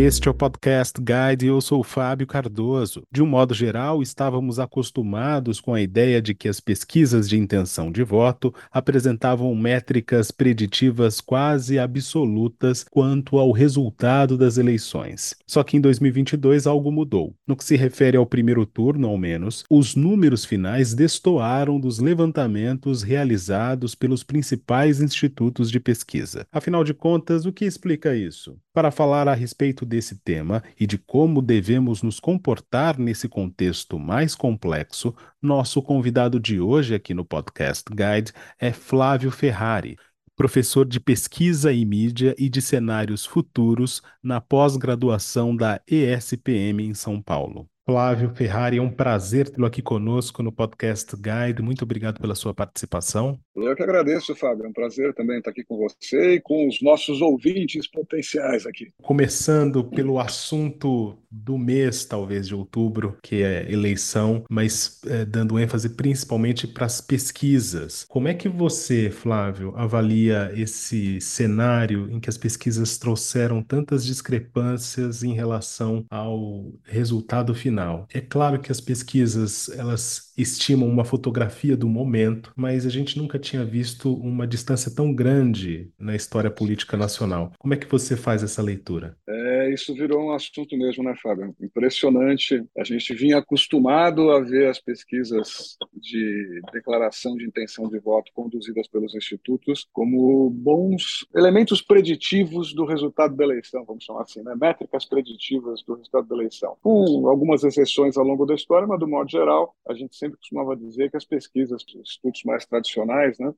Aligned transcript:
Este 0.00 0.28
é 0.28 0.30
o 0.30 0.34
Podcast 0.34 0.96
Guide 1.00 1.44
e 1.44 1.48
eu 1.48 1.60
sou 1.60 1.80
o 1.80 1.82
Fábio 1.82 2.24
Cardoso. 2.24 3.02
De 3.10 3.20
um 3.20 3.26
modo 3.26 3.52
geral, 3.52 4.00
estávamos 4.00 4.60
acostumados 4.60 5.60
com 5.60 5.74
a 5.74 5.80
ideia 5.80 6.22
de 6.22 6.36
que 6.36 6.48
as 6.48 6.60
pesquisas 6.60 7.28
de 7.28 7.36
intenção 7.36 7.90
de 7.90 8.04
voto 8.04 8.54
apresentavam 8.70 9.52
métricas 9.56 10.30
preditivas 10.30 11.20
quase 11.20 11.80
absolutas 11.80 12.86
quanto 12.88 13.40
ao 13.40 13.50
resultado 13.50 14.38
das 14.38 14.56
eleições. 14.56 15.34
Só 15.44 15.64
que 15.64 15.76
em 15.76 15.80
2022 15.80 16.68
algo 16.68 16.92
mudou. 16.92 17.34
No 17.44 17.56
que 17.56 17.64
se 17.64 17.74
refere 17.74 18.16
ao 18.16 18.24
primeiro 18.24 18.64
turno, 18.64 19.08
ao 19.08 19.18
menos, 19.18 19.64
os 19.68 19.96
números 19.96 20.44
finais 20.44 20.94
destoaram 20.94 21.80
dos 21.80 21.98
levantamentos 21.98 23.02
realizados 23.02 23.96
pelos 23.96 24.22
principais 24.22 25.00
institutos 25.00 25.72
de 25.72 25.80
pesquisa. 25.80 26.46
Afinal 26.52 26.84
de 26.84 26.94
contas, 26.94 27.44
o 27.44 27.52
que 27.52 27.64
explica 27.64 28.14
isso? 28.14 28.56
Para 28.72 28.92
falar 28.92 29.26
a 29.26 29.34
respeito 29.34 29.87
desse 29.88 30.16
tema 30.16 30.62
e 30.78 30.86
de 30.86 30.98
como 30.98 31.42
devemos 31.42 32.02
nos 32.02 32.20
comportar 32.20 32.98
nesse 32.98 33.28
contexto 33.28 33.98
mais 33.98 34.34
complexo, 34.34 35.14
nosso 35.42 35.82
convidado 35.82 36.38
de 36.38 36.60
hoje 36.60 36.94
aqui 36.94 37.14
no 37.14 37.24
Podcast 37.24 37.84
Guide 37.90 38.32
é 38.60 38.72
Flávio 38.72 39.30
Ferrari, 39.30 39.96
professor 40.36 40.86
de 40.86 41.00
pesquisa 41.00 41.72
e 41.72 41.84
mídia 41.84 42.34
e 42.38 42.48
de 42.48 42.62
cenários 42.62 43.26
futuros 43.26 44.00
na 44.22 44.40
pós-graduação 44.40 45.56
da 45.56 45.80
ESPM 45.88 46.84
em 46.84 46.94
São 46.94 47.20
Paulo. 47.20 47.68
Flávio 47.88 48.28
Ferrari, 48.34 48.76
é 48.76 48.82
um 48.82 48.90
prazer 48.90 49.48
tê-lo 49.48 49.64
aqui 49.64 49.80
conosco 49.80 50.42
no 50.42 50.52
Podcast 50.52 51.16
Guide. 51.16 51.62
Muito 51.62 51.84
obrigado 51.84 52.20
pela 52.20 52.34
sua 52.34 52.52
participação. 52.52 53.40
Eu 53.56 53.74
que 53.74 53.82
agradeço, 53.82 54.36
Fábio. 54.36 54.66
É 54.66 54.68
um 54.68 54.72
prazer 54.74 55.14
também 55.14 55.38
estar 55.38 55.52
aqui 55.52 55.64
com 55.64 55.78
você 55.78 56.34
e 56.34 56.40
com 56.42 56.68
os 56.68 56.82
nossos 56.82 57.22
ouvintes 57.22 57.90
potenciais 57.90 58.66
aqui. 58.66 58.92
Começando 59.00 59.82
pelo 59.82 60.20
assunto 60.20 61.16
do 61.30 61.58
mês, 61.58 62.04
talvez, 62.04 62.46
de 62.46 62.54
outubro, 62.54 63.16
que 63.22 63.42
é 63.42 63.70
eleição, 63.70 64.44
mas 64.50 65.00
é, 65.06 65.24
dando 65.24 65.58
ênfase 65.58 65.90
principalmente 65.90 66.66
para 66.66 66.86
as 66.86 67.00
pesquisas. 67.00 68.04
Como 68.08 68.28
é 68.28 68.34
que 68.34 68.48
você, 68.48 69.10
Flávio, 69.10 69.72
avalia 69.76 70.52
esse 70.54 71.20
cenário 71.20 72.10
em 72.10 72.20
que 72.20 72.28
as 72.28 72.38
pesquisas 72.38 72.98
trouxeram 72.98 73.62
tantas 73.62 74.04
discrepâncias 74.04 75.22
em 75.22 75.34
relação 75.34 76.04
ao 76.10 76.72
resultado 76.84 77.54
final? 77.54 78.06
É 78.12 78.20
claro 78.20 78.60
que 78.60 78.72
as 78.72 78.80
pesquisas 78.80 79.68
elas 79.70 80.27
estimam 80.38 80.88
uma 80.88 81.04
fotografia 81.04 81.76
do 81.76 81.88
momento, 81.88 82.52
mas 82.56 82.86
a 82.86 82.90
gente 82.90 83.18
nunca 83.18 83.38
tinha 83.38 83.64
visto 83.64 84.14
uma 84.14 84.46
distância 84.46 84.94
tão 84.94 85.12
grande 85.12 85.90
na 85.98 86.14
história 86.14 86.50
política 86.50 86.96
nacional. 86.96 87.52
Como 87.58 87.74
é 87.74 87.76
que 87.76 87.90
você 87.90 88.16
faz 88.16 88.42
essa 88.42 88.62
leitura? 88.62 89.16
É, 89.28 89.72
isso 89.72 89.94
virou 89.94 90.22
um 90.22 90.32
assunto 90.32 90.76
mesmo, 90.76 91.02
né, 91.02 91.14
Fábio? 91.22 91.54
Impressionante. 91.60 92.64
A 92.76 92.84
gente 92.84 93.12
vinha 93.14 93.38
acostumado 93.38 94.30
a 94.30 94.40
ver 94.40 94.68
as 94.68 94.80
pesquisas 94.80 95.76
de 95.94 96.60
declaração 96.72 97.36
de 97.36 97.44
intenção 97.44 97.88
de 97.88 97.98
voto 97.98 98.30
conduzidas 98.32 98.86
pelos 98.88 99.14
institutos 99.14 99.86
como 99.92 100.50
bons 100.50 101.26
elementos 101.34 101.82
preditivos 101.82 102.74
do 102.74 102.84
resultado 102.84 103.34
da 103.34 103.44
eleição, 103.44 103.84
vamos 103.84 104.04
chamar 104.04 104.22
assim, 104.22 104.42
né? 104.42 104.54
métricas 104.54 105.04
preditivas 105.04 105.82
do 105.82 105.94
resultado 105.94 106.28
da 106.28 106.36
eleição. 106.36 106.76
Com 106.82 107.28
algumas 107.28 107.64
exceções 107.64 108.16
ao 108.16 108.24
longo 108.24 108.44
da 108.44 108.54
história, 108.54 108.86
mas, 108.86 109.00
do 109.00 109.08
modo 109.08 109.30
geral, 109.30 109.74
a 109.88 109.94
gente 109.94 110.16
sempre 110.16 110.27
costumava 110.36 110.76
dizer 110.76 111.10
que 111.10 111.16
as 111.16 111.24
pesquisas, 111.24 111.82
os 111.82 111.94
institutos 111.96 112.42
mais 112.44 112.66
tradicionais, 112.66 113.38
né, 113.38 113.52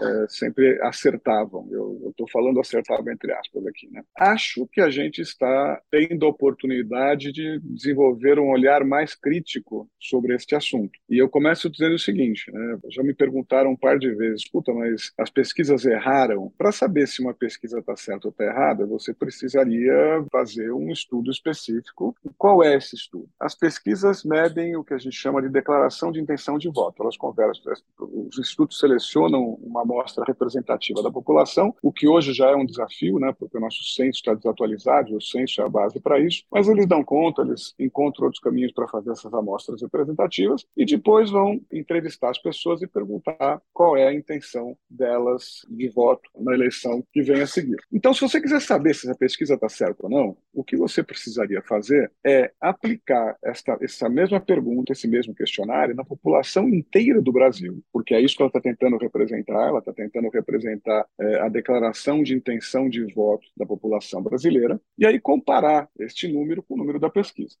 é, 0.00 0.26
sempre 0.28 0.80
acertavam. 0.82 1.68
Eu 1.70 2.08
estou 2.10 2.28
falando 2.28 2.60
acertava 2.60 3.10
entre 3.12 3.32
aspas 3.32 3.66
aqui. 3.66 3.88
Né? 3.90 4.02
Acho 4.16 4.66
que 4.66 4.80
a 4.80 4.90
gente 4.90 5.20
está 5.20 5.80
tendo 5.90 6.26
a 6.26 6.28
oportunidade 6.28 7.32
de 7.32 7.60
desenvolver 7.60 8.38
um 8.38 8.50
olhar 8.50 8.84
mais 8.84 9.14
crítico 9.14 9.88
sobre 10.00 10.34
este 10.34 10.54
assunto. 10.54 10.98
E 11.08 11.18
eu 11.18 11.28
começo 11.28 11.70
dizendo 11.70 11.94
o 11.94 11.98
seguinte: 11.98 12.50
né, 12.52 12.78
já 12.90 13.02
me 13.02 13.14
perguntaram 13.14 13.70
um 13.70 13.76
par 13.76 13.98
de 13.98 14.12
vezes, 14.14 14.48
puta, 14.48 14.72
mas 14.72 15.12
as 15.18 15.30
pesquisas 15.30 15.84
erraram. 15.84 16.52
Para 16.56 16.72
saber 16.72 17.06
se 17.06 17.20
uma 17.20 17.34
pesquisa 17.34 17.78
está 17.78 17.96
certa 17.96 18.28
ou 18.28 18.30
está 18.30 18.44
errada, 18.44 18.86
você 18.86 19.12
precisaria 19.14 20.24
fazer 20.30 20.72
um 20.72 20.90
estudo 20.90 21.30
específico. 21.30 22.14
Qual 22.36 22.62
é 22.62 22.76
esse 22.76 22.94
estudo? 22.94 23.28
As 23.40 23.54
pesquisas 23.54 24.24
medem 24.24 24.76
o 24.76 24.84
que 24.84 24.94
a 24.94 24.98
gente 24.98 25.16
chama 25.16 25.42
de 25.42 25.48
declaração 25.48 26.05
de 26.10 26.20
intenção 26.20 26.58
de 26.58 26.68
voto. 26.68 27.02
Elas 27.02 27.16
conversam, 27.16 27.72
os 27.98 28.38
institutos 28.38 28.78
selecionam 28.78 29.58
uma 29.62 29.82
amostra 29.82 30.24
representativa 30.24 31.02
da 31.02 31.10
população, 31.10 31.74
o 31.82 31.92
que 31.92 32.08
hoje 32.08 32.32
já 32.32 32.50
é 32.50 32.56
um 32.56 32.66
desafio, 32.66 33.18
né, 33.18 33.34
porque 33.38 33.56
o 33.56 33.60
nosso 33.60 33.82
censo 33.84 34.18
está 34.18 34.34
desatualizado, 34.34 35.16
o 35.16 35.20
censo 35.20 35.60
é 35.60 35.64
a 35.64 35.68
base 35.68 36.00
para 36.00 36.18
isso, 36.18 36.44
mas 36.50 36.68
eles 36.68 36.86
dão 36.86 37.02
conta, 37.04 37.42
eles 37.42 37.74
encontram 37.78 38.26
outros 38.26 38.40
caminhos 38.40 38.72
para 38.72 38.88
fazer 38.88 39.10
essas 39.10 39.32
amostras 39.32 39.82
representativas 39.82 40.64
e 40.76 40.84
depois 40.84 41.30
vão 41.30 41.60
entrevistar 41.72 42.30
as 42.30 42.38
pessoas 42.38 42.82
e 42.82 42.86
perguntar 42.86 43.60
qual 43.72 43.96
é 43.96 44.06
a 44.06 44.14
intenção 44.14 44.76
delas 44.88 45.66
de 45.68 45.88
voto 45.88 46.28
na 46.38 46.54
eleição 46.54 47.02
que 47.12 47.22
vem 47.22 47.40
a 47.40 47.46
seguir. 47.46 47.76
Então, 47.92 48.12
se 48.14 48.20
você 48.20 48.40
quiser 48.40 48.60
saber 48.60 48.94
se 48.94 49.10
a 49.10 49.14
pesquisa 49.14 49.54
está 49.54 49.68
certa 49.68 50.04
ou 50.04 50.10
não, 50.10 50.36
o 50.52 50.64
que 50.64 50.76
você 50.76 51.02
precisaria 51.02 51.62
fazer 51.62 52.10
é 52.24 52.52
aplicar 52.60 53.36
esta, 53.42 53.76
essa 53.80 54.08
mesma 54.08 54.40
pergunta, 54.40 54.92
esse 54.92 55.08
mesmo 55.08 55.34
questionário 55.34 55.95
na 55.96 56.04
população 56.04 56.68
inteira 56.68 57.20
do 57.20 57.32
Brasil, 57.32 57.82
porque 57.92 58.14
é 58.14 58.20
isso 58.20 58.36
que 58.36 58.42
ela 58.42 58.48
está 58.48 58.60
tentando 58.60 58.98
representar, 58.98 59.68
ela 59.68 59.78
está 59.80 59.92
tentando 59.92 60.28
representar 60.28 61.06
é, 61.18 61.40
a 61.40 61.48
declaração 61.48 62.22
de 62.22 62.34
intenção 62.34 62.88
de 62.88 63.02
voto 63.12 63.48
da 63.56 63.66
população 63.66 64.22
brasileira, 64.22 64.80
e 64.98 65.06
aí 65.06 65.18
comparar 65.18 65.88
este 65.98 66.28
número 66.32 66.62
com 66.62 66.74
o 66.74 66.76
número 66.76 67.00
da 67.00 67.10
pesquisa. 67.10 67.56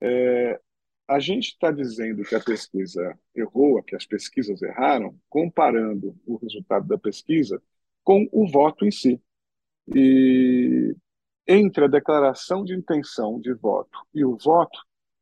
É, 0.00 0.60
a 1.08 1.18
gente 1.18 1.48
está 1.48 1.70
dizendo 1.70 2.22
que 2.22 2.34
a 2.34 2.40
pesquisa 2.40 3.18
errou, 3.34 3.82
que 3.82 3.96
as 3.96 4.06
pesquisas 4.06 4.62
erraram, 4.62 5.16
comparando 5.28 6.16
o 6.26 6.36
resultado 6.36 6.86
da 6.86 6.98
pesquisa 6.98 7.62
com 8.02 8.28
o 8.32 8.46
voto 8.46 8.86
em 8.86 8.90
si. 8.90 9.20
E 9.94 10.94
entre 11.46 11.84
a 11.84 11.88
declaração 11.88 12.64
de 12.64 12.74
intenção 12.74 13.38
de 13.38 13.52
voto 13.52 13.98
e 14.14 14.24
o 14.24 14.36
voto, 14.36 14.78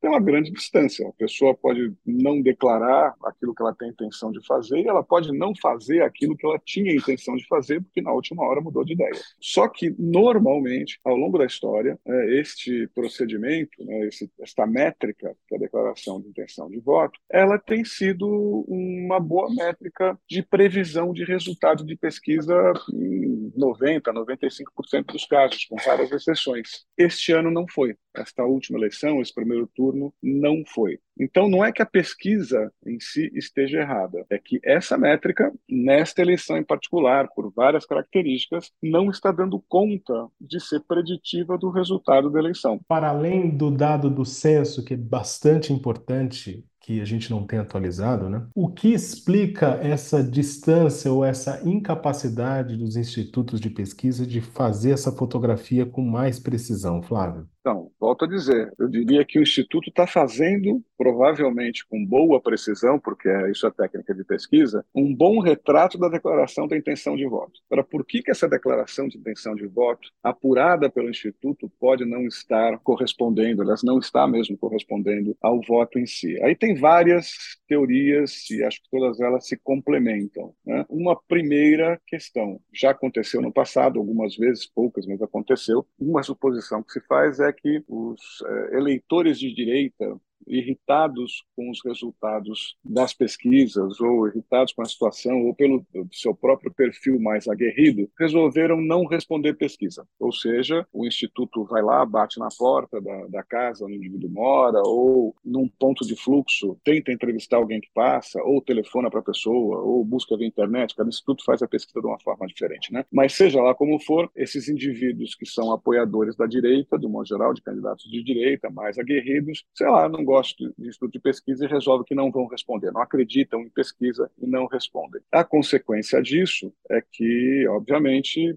uma 0.09 0.21
grande 0.21 0.51
distância. 0.51 1.09
A 1.09 1.13
pessoa 1.13 1.55
pode 1.55 1.93
não 2.05 2.41
declarar 2.41 3.15
aquilo 3.25 3.55
que 3.55 3.63
ela 3.63 3.75
tem 3.75 3.91
intenção 3.91 4.33
de 4.33 4.45
fazer 4.47 4.81
e 4.81 4.89
ela 4.89 5.03
pode 5.03 5.37
não 5.37 5.53
fazer 5.55 6.03
aquilo 6.03 6.37
que 6.37 6.47
ela 6.47 6.59
tinha 6.65 6.95
intenção 6.95 7.37
de 7.37 7.47
fazer 7.47 7.81
porque 7.81 8.01
na 8.01 8.12
última 8.12 8.45
hora 8.45 8.61
mudou 8.61 8.85
de 8.85 8.95
ideia. 8.95 9.12
Só 9.41 9.69
que, 9.69 9.95
normalmente, 9.99 10.99
ao 11.05 11.17
longo 11.17 11.39
da 11.39 11.45
história, 11.45 11.99
é, 12.07 12.41
este 12.41 12.89
procedimento, 12.95 13.85
né, 13.85 14.09
esta 14.41 14.67
métrica, 14.67 15.37
que 15.47 15.55
é 15.55 15.59
a 15.59 15.61
declaração 15.61 16.21
de 16.21 16.29
intenção 16.29 16.69
de 16.69 16.81
voto, 16.81 17.19
ela 17.31 17.59
tem 17.59 17.85
sido 17.85 18.27
uma 18.69 19.21
boa 19.21 19.53
métrica 19.55 20.19
de 20.29 20.43
previsão 20.43 21.12
de 21.12 21.25
resultado 21.25 21.85
de 21.85 21.97
pesquisa 21.97 22.55
em 22.93 23.51
90%, 23.57 24.03
95% 24.12 25.12
dos 25.12 25.27
casos, 25.27 25.65
com 25.67 25.77
várias 25.77 26.11
exceções. 26.11 26.85
Este 26.97 27.33
ano 27.33 27.51
não 27.51 27.67
foi. 27.69 27.95
Esta 28.15 28.45
última 28.45 28.79
eleição, 28.79 29.21
esse 29.21 29.35
primeiro 29.35 29.67
turno, 29.75 29.92
turno 29.93 30.13
não 30.23 30.65
foi. 30.67 30.99
Então, 31.21 31.49
não 31.49 31.65
é 31.65 31.71
que 31.71 31.83
a 31.83 31.87
pesquisa 31.87 32.73
em 32.87 32.99
si 32.99 33.31
esteja 33.35 33.81
errada, 33.81 34.25
é 34.31 34.39
que 34.39 34.59
essa 34.65 34.97
métrica, 34.97 35.53
nesta 35.69 36.23
eleição 36.23 36.57
em 36.57 36.65
particular, 36.65 37.29
por 37.35 37.53
várias 37.55 37.85
características, 37.85 38.73
não 38.83 39.11
está 39.11 39.31
dando 39.31 39.63
conta 39.69 40.27
de 40.41 40.59
ser 40.59 40.81
preditiva 40.81 41.59
do 41.59 41.71
resultado 41.71 42.31
da 42.31 42.39
eleição. 42.39 42.81
Para 42.89 43.11
além 43.11 43.51
do 43.51 43.71
dado 43.71 44.09
do 44.09 44.25
censo, 44.25 44.85
que 44.85 44.95
é 44.95 44.97
bastante 44.97 45.73
importante, 45.73 46.65
que 46.81 47.01
a 47.01 47.05
gente 47.05 47.31
não 47.31 47.47
tem 47.47 47.59
atualizado, 47.59 48.29
né? 48.29 48.45
O 48.55 48.69
que 48.69 48.93
explica 48.93 49.79
essa 49.83 50.23
distância 50.25 51.13
ou 51.13 51.25
essa 51.25 51.62
incapacidade 51.65 52.77
dos 52.77 52.97
institutos 52.97 53.61
de 53.61 53.71
pesquisa 53.71 54.27
de 54.27 54.41
fazer 54.41 54.91
essa 54.91 55.12
fotografia 55.12 55.87
com 55.87 56.03
mais 56.03 56.41
precisão, 56.41 57.00
Flávio? 57.00 57.47
Então, 57.62 57.93
volto 57.99 58.25
a 58.25 58.29
dizer, 58.29 58.75
eu 58.76 58.88
diria 58.88 59.25
que 59.25 59.38
o 59.38 59.43
Instituto 59.43 59.88
está 59.88 60.05
fazendo, 60.05 60.82
provavelmente 60.99 61.87
com 61.87 62.05
boa 62.05 62.41
precisão, 62.41 62.99
porque 62.99 63.29
é 63.29 63.53
isso 63.53 63.64
é 63.69 63.70
técnica 63.70 64.12
de 64.12 64.25
pesquisa, 64.25 64.85
um 64.93 65.14
bom 65.14 65.38
retrato 65.38 65.97
da 65.97 66.09
declaração 66.09 66.67
da 66.67 66.76
intenção 66.76 67.14
de 67.14 67.25
voto. 67.25 67.61
Para 67.69 67.85
por 67.85 68.05
que, 68.05 68.20
que 68.20 68.32
essa 68.32 68.49
declaração 68.49 69.06
de 69.06 69.17
intenção 69.17 69.55
de 69.55 69.64
voto, 69.69 70.11
apurada 70.25 70.91
pelo 70.91 71.09
Instituto, 71.09 71.70
pode 71.79 72.05
não 72.05 72.26
estar 72.26 72.81
correspondendo, 72.81 73.62
aliás, 73.62 73.85
não 73.85 74.00
está 74.00 74.26
mesmo 74.26 74.59
correspondendo 74.59 75.37
ao 75.41 75.61
voto 75.61 76.00
em 76.00 76.06
si? 76.06 76.43
Aí 76.43 76.56
tem 76.56 76.75
várias 76.75 77.31
teorias 77.69 78.50
e 78.50 78.64
acho 78.64 78.82
que 78.82 78.91
todas 78.91 79.20
elas 79.20 79.47
se 79.47 79.56
complementam. 79.56 80.53
Né? 80.67 80.85
Uma 80.88 81.14
primeira 81.29 82.00
questão, 82.09 82.61
já 82.73 82.91
aconteceu 82.91 83.41
no 83.41 83.53
passado, 83.53 84.00
algumas 84.00 84.37
vezes, 84.37 84.67
poucas, 84.67 85.06
mas 85.06 85.23
aconteceu, 85.23 85.87
uma 85.97 86.25
suposição 86.25 86.82
que 86.82 86.93
se 86.93 87.00
faz 87.06 87.38
é 87.38 87.51
que 87.52 87.84
os 87.88 88.43
é, 88.46 88.76
eleitores 88.76 89.38
de 89.38 89.52
direita 89.54 90.20
irritados 90.52 91.44
com 91.56 91.70
os 91.70 91.81
resultados 91.84 92.76
das 92.84 93.12
pesquisas, 93.14 94.00
ou 94.00 94.28
irritados 94.28 94.72
com 94.72 94.82
a 94.82 94.87
situação, 94.87 95.46
ou 95.46 95.54
pelo 95.54 95.84
seu 96.12 96.34
próprio 96.34 96.72
perfil 96.72 97.19
mais 97.20 97.49
aguerrido, 97.49 98.08
resolveram 98.19 98.81
não 98.81 99.06
responder 99.06 99.54
pesquisa. 99.54 100.06
Ou 100.20 100.32
seja, 100.32 100.87
o 100.93 101.06
Instituto 101.06 101.64
vai 101.64 101.82
lá, 101.82 102.04
bate 102.04 102.38
na 102.38 102.49
porta 102.56 103.00
da, 103.00 103.26
da 103.28 103.43
casa 103.43 103.84
onde 103.84 103.94
o 103.94 103.96
indivíduo 103.96 104.31
mora, 104.31 104.81
ou 104.84 105.34
num 105.44 105.69
ponto 105.69 106.06
de 106.06 106.14
fluxo, 106.14 106.76
tenta 106.84 107.12
entrevistar 107.12 107.56
alguém 107.56 107.81
que 107.81 107.90
passa, 107.94 108.43
ou 108.43 108.60
telefona 108.60 109.10
para 109.10 109.20
a 109.20 109.25
pessoa, 109.25 109.78
ou 109.81 110.04
busca 110.04 110.37
via 110.37 110.46
internet. 110.46 110.94
Cada 110.94 111.08
instituto 111.08 111.44
faz 111.44 111.62
a 111.62 111.69
pesquisa 111.69 112.00
de 112.00 112.06
uma 112.06 112.20
forma 112.20 112.46
diferente. 112.46 112.93
Né? 112.93 113.04
Mas 113.10 113.34
seja 113.34 113.62
lá 113.62 113.75
como 113.75 113.99
for, 114.00 114.31
esses 114.37 114.69
indivíduos 114.69 115.34
que 115.34 115.46
são 115.46 115.72
apoiadores 115.72 116.37
da 116.37 116.46
direita, 116.46 116.99
do 116.99 117.08
modo 117.08 117.26
geral, 117.26 117.54
de 117.54 117.62
candidatos 117.62 118.04
de 118.10 118.22
direita, 118.22 118.70
mais 118.70 118.99
aguerridos, 118.99 119.64
sei 119.75 119.88
lá, 119.88 120.08
não 120.08 120.25
gostam 120.25 120.42
de 120.49 120.89
estudo 120.89 121.12
de 121.12 121.21
pesquisa 121.21 121.65
e 121.65 121.69
resolvem 121.69 122.05
que 122.05 122.15
não 122.15 122.31
vão 122.31 122.47
responder, 122.47 122.91
não 122.93 123.03
acreditam 123.03 123.61
em 123.61 123.69
pesquisa 123.69 124.31
e 124.39 124.47
não 124.47 124.67
respondem. 124.67 125.21
A 125.31 125.44
consequência 125.44 126.21
disso 126.23 126.73
é 126.91 127.00
que, 127.00 127.67
obviamente, 127.69 128.56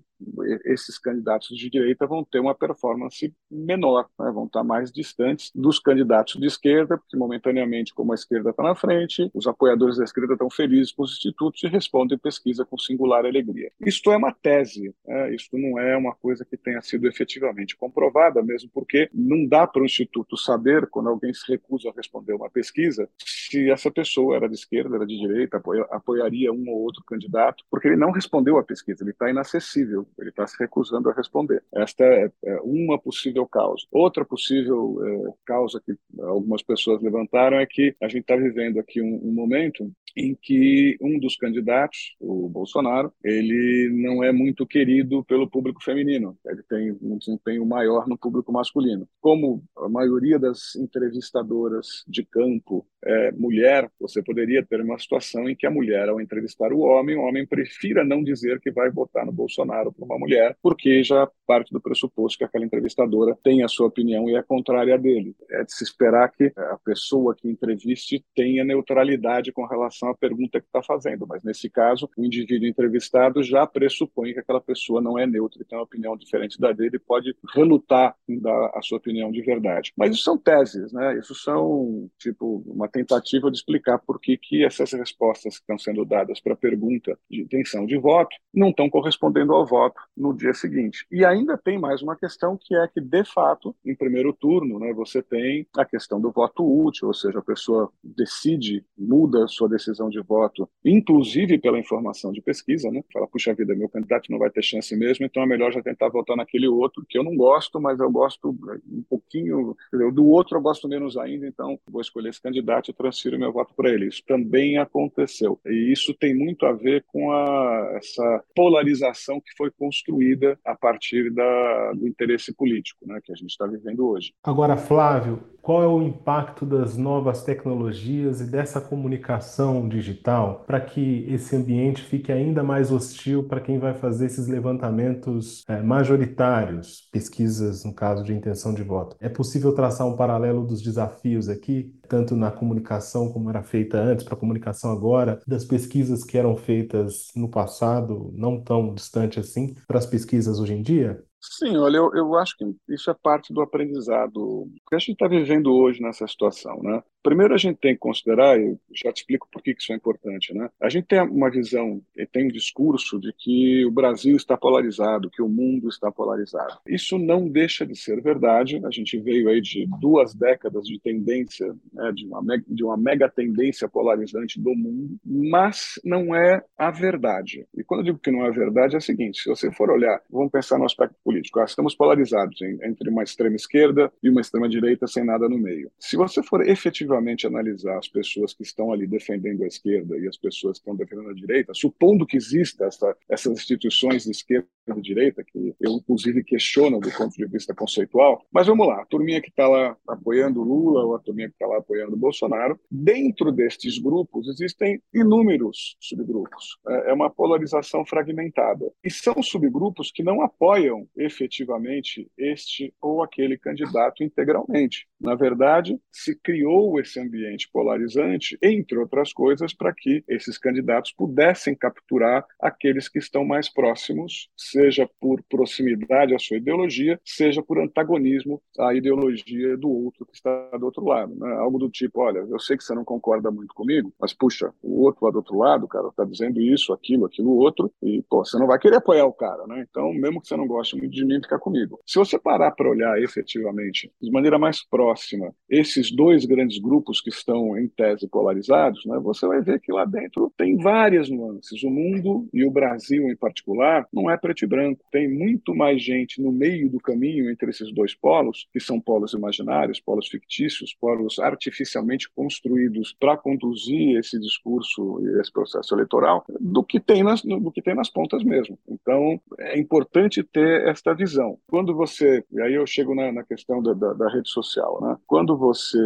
esses 0.65 0.97
candidatos 0.97 1.55
de 1.55 1.69
direita 1.69 2.05
vão 2.05 2.23
ter 2.23 2.39
uma 2.39 2.55
performance 2.55 3.33
menor, 3.49 4.07
né? 4.19 4.31
vão 4.31 4.45
estar 4.45 4.63
mais 4.63 4.91
distantes 4.91 5.51
dos 5.53 5.79
candidatos 5.79 6.39
de 6.39 6.45
esquerda, 6.45 6.97
porque 6.97 7.17
momentaneamente, 7.17 7.93
como 7.93 8.11
a 8.11 8.15
esquerda 8.15 8.49
está 8.49 8.63
na 8.63 8.75
frente, 8.75 9.29
os 9.33 9.47
apoiadores 9.47 9.97
da 9.97 10.03
esquerda 10.03 10.33
estão 10.33 10.49
felizes 10.49 10.91
com 10.91 11.03
os 11.03 11.13
institutos 11.13 11.63
e 11.63 11.67
respondem 11.67 12.17
pesquisa 12.17 12.65
com 12.65 12.77
singular 12.77 13.25
alegria. 13.25 13.71
Isto 13.79 14.11
é 14.11 14.17
uma 14.17 14.33
tese, 14.33 14.93
né? 15.05 15.33
isto 15.33 15.57
não 15.57 15.79
é 15.79 15.95
uma 15.95 16.13
coisa 16.15 16.45
que 16.45 16.57
tenha 16.57 16.81
sido 16.81 17.07
efetivamente 17.07 17.75
comprovada, 17.75 18.41
mesmo 18.41 18.69
porque 18.73 19.09
não 19.13 19.45
dá 19.45 19.67
para 19.67 19.81
o 19.81 19.85
instituto 19.85 20.37
saber, 20.37 20.87
quando 20.87 21.09
alguém 21.09 21.33
se 21.33 21.49
recusa 21.51 21.89
a 21.89 21.93
responder 21.95 22.33
uma 22.33 22.49
pesquisa, 22.49 23.09
se 23.17 23.69
essa 23.69 23.91
pessoa 23.91 24.35
era 24.35 24.47
de 24.47 24.55
esquerda, 24.55 24.95
era 24.95 25.05
de 25.05 25.17
direita, 25.17 25.61
apoiaria 25.91 26.51
um 26.51 26.69
ou 26.69 26.81
outro 26.81 27.03
candidato, 27.03 27.63
porque 27.69 27.87
ele 27.87 27.95
não 27.95 28.11
respondeu 28.11 28.57
a 28.57 28.63
pesquisa, 28.63 29.03
ele 29.03 29.11
está 29.11 29.29
inacessível 29.29 30.07
ele 30.17 30.29
está 30.29 30.45
se 30.47 30.55
recusando 30.59 31.09
a 31.09 31.13
responder. 31.13 31.63
Esta 31.73 32.03
é, 32.03 32.31
é 32.43 32.59
uma 32.61 32.99
possível 32.99 33.45
causa. 33.47 33.85
Outra 33.91 34.25
possível 34.25 34.97
é, 35.05 35.33
causa 35.45 35.81
que 35.85 35.95
algumas 36.19 36.63
pessoas 36.63 37.01
levantaram 37.01 37.57
é 37.57 37.65
que 37.65 37.95
a 38.01 38.07
gente 38.07 38.21
está 38.21 38.35
vivendo 38.35 38.79
aqui 38.79 39.01
um, 39.01 39.15
um 39.23 39.33
momento 39.33 39.91
em 40.15 40.33
que 40.33 40.97
um 41.01 41.19
dos 41.19 41.35
candidatos, 41.35 42.15
o 42.19 42.47
Bolsonaro, 42.47 43.11
ele 43.23 43.89
não 43.91 44.23
é 44.23 44.31
muito 44.31 44.65
querido 44.65 45.23
pelo 45.25 45.49
público 45.49 45.83
feminino. 45.83 46.37
Ele 46.45 46.63
tem 46.63 46.97
um 47.01 47.17
desempenho 47.17 47.65
maior 47.65 48.07
no 48.07 48.17
público 48.17 48.51
masculino. 48.51 49.07
Como 49.19 49.63
a 49.77 49.89
maioria 49.89 50.39
das 50.39 50.75
entrevistadoras 50.75 52.03
de 52.07 52.23
campo 52.23 52.87
é 53.05 53.31
mulher, 53.31 53.89
você 53.99 54.21
poderia 54.21 54.65
ter 54.65 54.81
uma 54.81 54.97
situação 54.97 55.49
em 55.49 55.55
que 55.55 55.65
a 55.65 55.71
mulher, 55.71 56.09
ao 56.09 56.19
entrevistar 56.19 56.73
o 56.73 56.79
homem, 56.79 57.15
o 57.15 57.21
homem 57.21 57.45
prefira 57.45 58.03
não 58.03 58.23
dizer 58.23 58.59
que 58.59 58.71
vai 58.71 58.89
votar 58.89 59.25
no 59.25 59.31
Bolsonaro 59.31 59.91
para 59.91 60.05
uma 60.05 60.17
mulher, 60.17 60.57
porque 60.61 61.03
já 61.03 61.29
parte 61.45 61.71
do 61.71 61.81
pressuposto 61.81 62.37
que 62.37 62.43
aquela 62.43 62.65
entrevistadora 62.65 63.37
tem 63.43 63.63
a 63.63 63.67
sua 63.67 63.87
opinião 63.87 64.29
e 64.29 64.35
é 64.35 64.43
contrária 64.43 64.97
dele. 64.97 65.35
É 65.49 65.63
de 65.63 65.73
se 65.73 65.83
esperar 65.83 66.31
que 66.31 66.51
a 66.55 66.77
pessoa 66.83 67.35
que 67.35 67.47
entreviste 67.47 68.23
tenha 68.35 68.63
neutralidade 68.63 69.51
com 69.51 69.65
relação 69.65 70.09
à 70.09 70.15
pergunta 70.15 70.59
que 70.59 70.65
está 70.67 70.81
fazendo, 70.81 71.25
mas 71.27 71.43
nesse 71.43 71.69
caso, 71.69 72.09
o 72.17 72.25
indivíduo 72.25 72.67
entrevistado 72.67 73.43
já 73.43 73.65
pressupõe 73.67 74.33
que 74.33 74.39
aquela 74.39 74.61
pessoa 74.61 75.01
não 75.01 75.17
é 75.17 75.27
neutra 75.27 75.61
e 75.61 75.65
tem 75.65 75.77
uma 75.77 75.83
opinião 75.83 76.17
diferente 76.17 76.59
da 76.59 76.71
dele 76.71 76.99
pode 76.99 77.35
relutar 77.53 78.15
em 78.27 78.39
dar 78.39 78.71
a 78.73 78.81
sua 78.81 78.97
opinião 78.97 79.31
de 79.31 79.41
verdade. 79.41 79.93
Mas 79.95 80.15
isso 80.15 80.23
são 80.23 80.37
teses, 80.37 80.91
né? 80.91 81.17
Isso 81.17 81.35
são, 81.35 82.09
tipo, 82.17 82.63
uma 82.65 82.87
tentativa 82.95 83.51
de 83.51 83.57
explicar 83.57 83.99
por 83.99 84.19
que, 84.21 84.37
que 84.37 84.63
essas 84.63 84.93
respostas 84.93 85.57
que 85.57 85.63
estão 85.63 85.77
sendo 85.77 86.05
dadas 86.05 86.39
para 86.39 86.53
a 86.53 86.57
pergunta 86.57 87.17
de 87.29 87.41
intenção 87.41 87.85
de 87.85 87.97
voto 87.97 88.33
não 88.53 88.69
estão 88.69 88.89
correspondendo 88.89 89.53
ao 89.53 89.65
voto 89.65 89.99
no 90.15 90.33
dia 90.33 90.53
seguinte. 90.53 91.05
E 91.11 91.25
ainda 91.25 91.57
tem 91.57 91.77
mais 91.77 92.01
uma 92.01 92.15
questão 92.15 92.57
que 92.57 92.73
é 92.73 92.87
que, 92.87 93.01
de 93.01 93.25
fato, 93.25 93.75
em 93.85 93.93
primeiro 93.93 94.31
turno, 94.31 94.79
né, 94.79 94.93
você 94.93 95.21
tem 95.21 95.67
a 95.75 95.83
questão 95.83 96.21
do 96.21 96.31
voto 96.31 96.63
útil, 96.63 97.09
ou 97.09 97.13
seja, 97.13 97.39
a 97.39 97.41
pessoa 97.41 97.91
decide, 98.01 98.85
muda 98.97 99.45
sua 99.47 99.67
decisão 99.67 100.09
de 100.09 100.21
voto, 100.21 100.69
inclusive 100.83 101.57
pela 101.57 101.77
informação 101.77 102.31
de 102.31 102.41
pesquisa, 102.41 102.89
né? 102.89 103.03
Fala, 103.11 103.27
puxa 103.27 103.53
vida, 103.53 103.75
meu 103.75 103.89
candidato 103.89 104.31
não 104.31 104.39
vai 104.39 104.49
ter 104.49 104.63
chance 104.63 104.95
mesmo, 104.95 105.25
então 105.25 105.43
é 105.43 105.45
melhor 105.45 105.71
já 105.73 105.81
tentar 105.81 106.07
votar 106.09 106.37
naquele 106.37 106.67
outro, 106.67 107.05
que 107.07 107.17
eu 107.17 107.23
não 107.23 107.35
gosto, 107.35 107.81
mas 107.81 107.99
eu 107.99 108.09
gosto 108.09 108.49
um 108.89 109.03
pouquinho, 109.09 109.75
do 110.13 110.27
outro 110.27 110.57
eu 110.57 110.61
gosto 110.61 110.87
menos 110.87 111.17
ainda, 111.17 111.45
então 111.45 111.77
vou 111.89 112.01
escolher 112.01 112.29
esse 112.29 112.41
candidato 112.41 112.84
e 112.91 112.93
transfiro 112.93 113.39
meu 113.39 113.51
voto 113.51 113.73
para 113.75 113.89
ele. 113.89 114.07
Isso 114.07 114.23
também 114.27 114.77
aconteceu. 114.77 115.59
E 115.65 115.91
isso 115.91 116.13
tem 116.13 116.35
muito 116.35 116.65
a 116.65 116.73
ver 116.73 117.03
com 117.07 117.31
a, 117.31 117.93
essa 117.95 118.43
polarização 118.55 119.39
que 119.39 119.55
foi 119.57 119.71
construída 119.71 120.59
a 120.65 120.75
partir 120.75 121.31
da, 121.31 121.93
do 121.93 122.07
interesse 122.07 122.53
político 122.53 123.07
né, 123.07 123.19
que 123.23 123.31
a 123.31 123.35
gente 123.35 123.51
está 123.51 123.65
vivendo 123.65 124.07
hoje. 124.07 124.33
Agora, 124.43 124.77
Flávio, 124.77 125.41
qual 125.65 125.81
é 125.81 125.87
o 125.87 125.99
impacto 125.99 126.63
das 126.63 126.95
novas 126.95 127.43
tecnologias 127.43 128.39
e 128.39 128.43
dessa 128.43 128.79
comunicação 128.79 129.89
digital 129.89 130.63
para 130.67 130.79
que 130.79 131.25
esse 131.27 131.55
ambiente 131.55 132.03
fique 132.03 132.31
ainda 132.31 132.61
mais 132.61 132.91
hostil 132.91 133.43
para 133.43 133.59
quem 133.59 133.79
vai 133.79 133.95
fazer 133.95 134.27
esses 134.27 134.47
levantamentos 134.47 135.63
é, 135.67 135.81
majoritários, 135.81 137.09
pesquisas 137.11 137.83
no 137.83 137.95
caso 137.95 138.23
de 138.23 138.31
intenção 138.31 138.75
de 138.75 138.83
voto? 138.83 139.15
É 139.19 139.27
possível 139.27 139.73
traçar 139.73 140.05
um 140.05 140.15
paralelo 140.15 140.63
dos 140.63 140.83
desafios 140.83 141.49
aqui, 141.49 141.91
tanto 142.07 142.35
na 142.35 142.51
comunicação 142.51 143.31
como 143.31 143.49
era 143.49 143.63
feita 143.63 143.97
antes, 143.97 144.23
para 144.23 144.35
a 144.35 144.39
comunicação 144.39 144.91
agora, 144.91 145.41
das 145.47 145.65
pesquisas 145.65 146.23
que 146.23 146.37
eram 146.37 146.55
feitas 146.55 147.31
no 147.35 147.49
passado, 147.49 148.31
não 148.33 148.61
tão 148.61 148.93
distante 148.93 149.39
assim, 149.39 149.75
para 149.87 149.97
as 149.97 150.05
pesquisas 150.05 150.59
hoje 150.59 150.73
em 150.73 150.81
dia? 150.81 151.23
Sim, 151.41 151.77
olha, 151.77 151.97
eu, 151.97 152.11
eu 152.15 152.35
acho 152.35 152.57
que 152.57 152.65
isso 152.89 153.09
é 153.09 153.13
parte 153.13 153.53
do 153.53 153.61
aprendizado 153.61 154.67
que 154.87 154.95
a 154.95 154.99
gente 154.99 155.11
está 155.11 155.27
vivendo 155.27 155.73
hoje 155.73 156.01
nessa 156.01 156.27
situação, 156.27 156.81
né? 156.81 157.03
Primeiro, 157.25 157.55
a 157.55 157.57
gente 157.57 157.77
tem 157.77 157.95
que 157.95 157.99
considerar, 157.99 158.55
e 158.59 158.77
já 158.93 159.11
te 159.11 159.21
explico 159.21 159.47
por 159.51 159.59
que 159.59 159.71
isso 159.75 159.91
é 159.91 159.95
importante, 159.95 160.53
né? 160.53 160.69
A 160.79 160.89
gente 160.89 161.07
tem 161.07 161.19
uma 161.19 161.49
visão, 161.49 161.99
tem 162.31 162.45
um 162.45 162.51
discurso 162.51 163.19
de 163.19 163.33
que 163.33 163.83
o 163.83 163.89
Brasil 163.89 164.35
está 164.35 164.55
polarizado, 164.55 165.31
que 165.31 165.41
o 165.41 165.49
mundo 165.49 165.89
está 165.89 166.11
polarizado. 166.11 166.77
Isso 166.87 167.17
não 167.17 167.49
deixa 167.49 167.83
de 167.83 167.95
ser 167.95 168.21
verdade. 168.21 168.79
A 168.85 168.91
gente 168.91 169.17
veio 169.17 169.49
aí 169.49 169.59
de 169.59 169.87
duas 169.99 170.35
décadas 170.35 170.85
de 170.85 170.99
tendência, 170.99 171.75
né, 171.91 172.11
de, 172.13 172.27
uma 172.27 172.43
mega, 172.43 172.63
de 172.67 172.83
uma 172.83 172.95
mega 172.95 173.27
tendência 173.27 173.89
polarizante 173.89 174.61
do 174.61 174.75
mundo, 174.75 175.17
mas 175.25 175.99
não 176.05 176.35
é 176.35 176.63
a 176.77 176.91
verdade. 176.91 177.65
E 177.75 177.83
quando 177.83 178.01
eu 178.01 178.05
digo 178.05 178.19
que 178.19 178.29
não 178.29 178.45
é 178.45 178.49
a 178.49 178.51
verdade, 178.51 178.93
é 178.93 178.99
o 178.99 179.01
seguinte: 179.01 179.41
se 179.41 179.49
você 179.49 179.71
for 179.71 179.89
olhar, 179.89 180.21
vamos 180.29 180.51
pensar 180.51 180.77
no 180.77 180.85
aspecto 180.85 181.15
político, 181.23 181.59
ah, 181.59 181.65
estamos 181.65 181.95
polarizados 181.95 182.61
entre 182.61 183.09
uma 183.09 183.23
extrema 183.23 183.55
esquerda 183.55 184.13
e 184.21 184.29
uma 184.29 184.41
extrema 184.41 184.69
direita 184.69 185.07
sem 185.07 185.25
nada 185.25 185.49
no 185.49 185.57
meio. 185.57 185.89
Se 185.97 186.15
você 186.15 186.43
for 186.43 186.61
efetivamente 186.61 187.14
analisar 187.45 187.97
as 187.97 188.07
pessoas 188.07 188.53
que 188.53 188.63
estão 188.63 188.91
ali 188.91 189.07
defendendo 189.07 189.63
a 189.63 189.67
esquerda 189.67 190.17
e 190.17 190.27
as 190.27 190.37
pessoas 190.37 190.77
que 190.77 190.81
estão 190.81 190.95
defendendo 190.95 191.29
a 191.29 191.33
direita, 191.33 191.73
supondo 191.73 192.25
que 192.25 192.37
exista 192.37 192.85
essa, 192.85 193.15
essas 193.29 193.53
instituições 193.53 194.23
de 194.23 194.31
esquerda 194.31 194.67
e 194.87 195.01
direita, 195.01 195.43
que 195.43 195.75
eu 195.79 195.93
inclusive 195.93 196.43
questiono 196.43 196.99
do 196.99 197.11
ponto 197.11 197.35
de 197.35 197.45
vista 197.47 197.73
conceitual, 197.73 198.45
mas 198.51 198.67
vamos 198.67 198.87
lá, 198.87 199.01
a 199.01 199.05
turminha 199.05 199.41
que 199.41 199.49
está 199.49 199.67
lá 199.67 199.97
apoiando 200.07 200.63
Lula 200.63 201.03
ou 201.03 201.15
a 201.15 201.19
turminha 201.19 201.47
que 201.47 201.55
está 201.55 201.65
lá 201.65 201.77
apoiando 201.77 202.15
Bolsonaro, 202.15 202.79
dentro 202.89 203.51
destes 203.51 203.97
grupos 203.97 204.47
existem 204.47 205.01
inúmeros 205.13 205.95
subgrupos. 205.99 206.77
É, 206.87 207.11
é 207.11 207.13
uma 207.13 207.29
polarização 207.29 208.05
fragmentada. 208.05 208.91
E 209.03 209.09
são 209.09 209.41
subgrupos 209.41 210.11
que 210.11 210.23
não 210.23 210.41
apoiam 210.41 211.07
efetivamente 211.15 212.29
este 212.37 212.93
ou 213.01 213.23
aquele 213.23 213.57
candidato 213.57 214.23
integralmente. 214.23 215.07
Na 215.19 215.35
verdade, 215.35 215.99
se 216.11 216.35
criou 216.35 216.99
esse 217.05 217.19
ambiente 217.19 217.69
polarizante, 217.71 218.57
entre 218.61 218.97
outras 218.97 219.31
coisas, 219.31 219.73
para 219.73 219.93
que 219.93 220.23
esses 220.27 220.57
candidatos 220.57 221.13
pudessem 221.13 221.75
capturar 221.75 222.45
aqueles 222.59 223.07
que 223.07 223.19
estão 223.19 223.45
mais 223.45 223.71
próximos, 223.71 224.49
seja 224.57 225.09
por 225.19 225.41
proximidade 225.43 226.35
à 226.35 226.39
sua 226.39 226.57
ideologia, 226.57 227.19
seja 227.23 227.61
por 227.61 227.79
antagonismo 227.79 228.61
à 228.77 228.93
ideologia 228.93 229.77
do 229.77 229.89
outro 229.89 230.25
que 230.25 230.35
está 230.35 230.69
do 230.77 230.85
outro 230.85 231.05
lado. 231.05 231.33
Né? 231.35 231.53
Algo 231.55 231.77
do 231.77 231.89
tipo: 231.89 232.21
olha, 232.21 232.39
eu 232.39 232.59
sei 232.59 232.75
que 232.77 232.83
você 232.83 232.93
não 232.93 233.05
concorda 233.05 233.51
muito 233.51 233.73
comigo, 233.73 234.11
mas 234.19 234.33
puxa, 234.33 234.73
o 234.81 235.01
outro 235.03 235.25
lá 235.25 235.31
do 235.31 235.37
outro 235.37 235.57
lado, 235.57 235.87
cara, 235.87 236.07
está 236.07 236.25
dizendo 236.25 236.59
isso, 236.59 236.91
aquilo, 236.91 237.25
aquilo 237.25 237.55
outro, 237.55 237.91
e 238.01 238.23
pô, 238.29 238.43
você 238.43 238.57
não 238.57 238.67
vai 238.67 238.79
querer 238.79 238.97
apoiar 238.97 239.25
o 239.25 239.33
cara, 239.33 239.65
né? 239.67 239.85
Então, 239.89 240.11
mesmo 240.13 240.41
que 240.41 240.47
você 240.47 240.57
não 240.57 240.67
goste 240.67 240.97
muito 240.97 241.11
de 241.11 241.25
mim, 241.25 241.41
fica 241.41 241.59
comigo. 241.59 241.99
Se 242.05 242.17
você 242.17 242.39
parar 242.39 242.71
para 242.71 242.89
olhar 242.89 243.21
efetivamente, 243.21 244.11
de 244.21 244.31
maneira 244.31 244.57
mais 244.57 244.85
próxima, 244.87 245.53
esses 245.69 246.11
dois 246.11 246.45
grandes 246.45 246.79
grupos 246.79 246.94
que 247.01 247.29
estão 247.29 247.77
em 247.77 247.87
tese 247.87 248.27
polarizados, 248.27 249.05
né, 249.05 249.17
você 249.19 249.47
vai 249.47 249.61
ver 249.61 249.79
que 249.79 249.91
lá 249.91 250.05
dentro 250.05 250.51
tem 250.57 250.77
várias 250.77 251.29
nuances. 251.29 251.83
O 251.83 251.89
mundo 251.89 252.47
e 252.53 252.65
o 252.65 252.71
Brasil 252.71 253.29
em 253.29 253.35
particular 253.35 254.07
não 254.11 254.29
é 254.29 254.37
preto 254.37 254.63
e 254.63 254.67
branco, 254.67 255.03
tem 255.11 255.29
muito 255.29 255.73
mais 255.75 256.01
gente 256.01 256.41
no 256.41 256.51
meio 256.51 256.89
do 256.89 256.99
caminho 256.99 257.49
entre 257.49 257.69
esses 257.69 257.91
dois 257.93 258.13
polos, 258.13 258.67
que 258.71 258.79
são 258.79 258.99
polos 258.99 259.33
imaginários, 259.33 259.99
polos 259.99 260.27
fictícios, 260.27 260.93
polos 260.93 261.39
artificialmente 261.39 262.29
construídos 262.29 263.15
para 263.19 263.37
conduzir 263.37 264.17
esse 264.17 264.39
discurso 264.39 265.19
e 265.21 265.41
esse 265.41 265.51
processo 265.51 265.93
eleitoral, 265.95 266.45
do 266.59 266.83
que 266.83 266.99
tem 266.99 267.23
nas, 267.23 267.41
do 267.41 267.71
que 267.71 267.81
tem 267.81 267.95
nas 267.95 268.09
pontas 268.09 268.43
mesmo. 268.43 268.77
Então, 268.87 269.39
é 269.59 269.79
importante 269.79 270.43
ter 270.43 270.87
esta 270.87 271.13
visão. 271.13 271.57
Quando 271.67 271.95
você, 271.95 272.43
e 272.51 272.61
aí 272.61 272.73
eu 272.73 272.85
chego 272.85 273.15
na, 273.15 273.31
na 273.31 273.43
questão 273.43 273.81
da, 273.81 273.93
da, 273.93 274.13
da, 274.13 274.29
rede 274.29 274.49
social, 274.49 274.99
né? 275.01 275.17
quando 275.27 275.57
você 275.57 275.97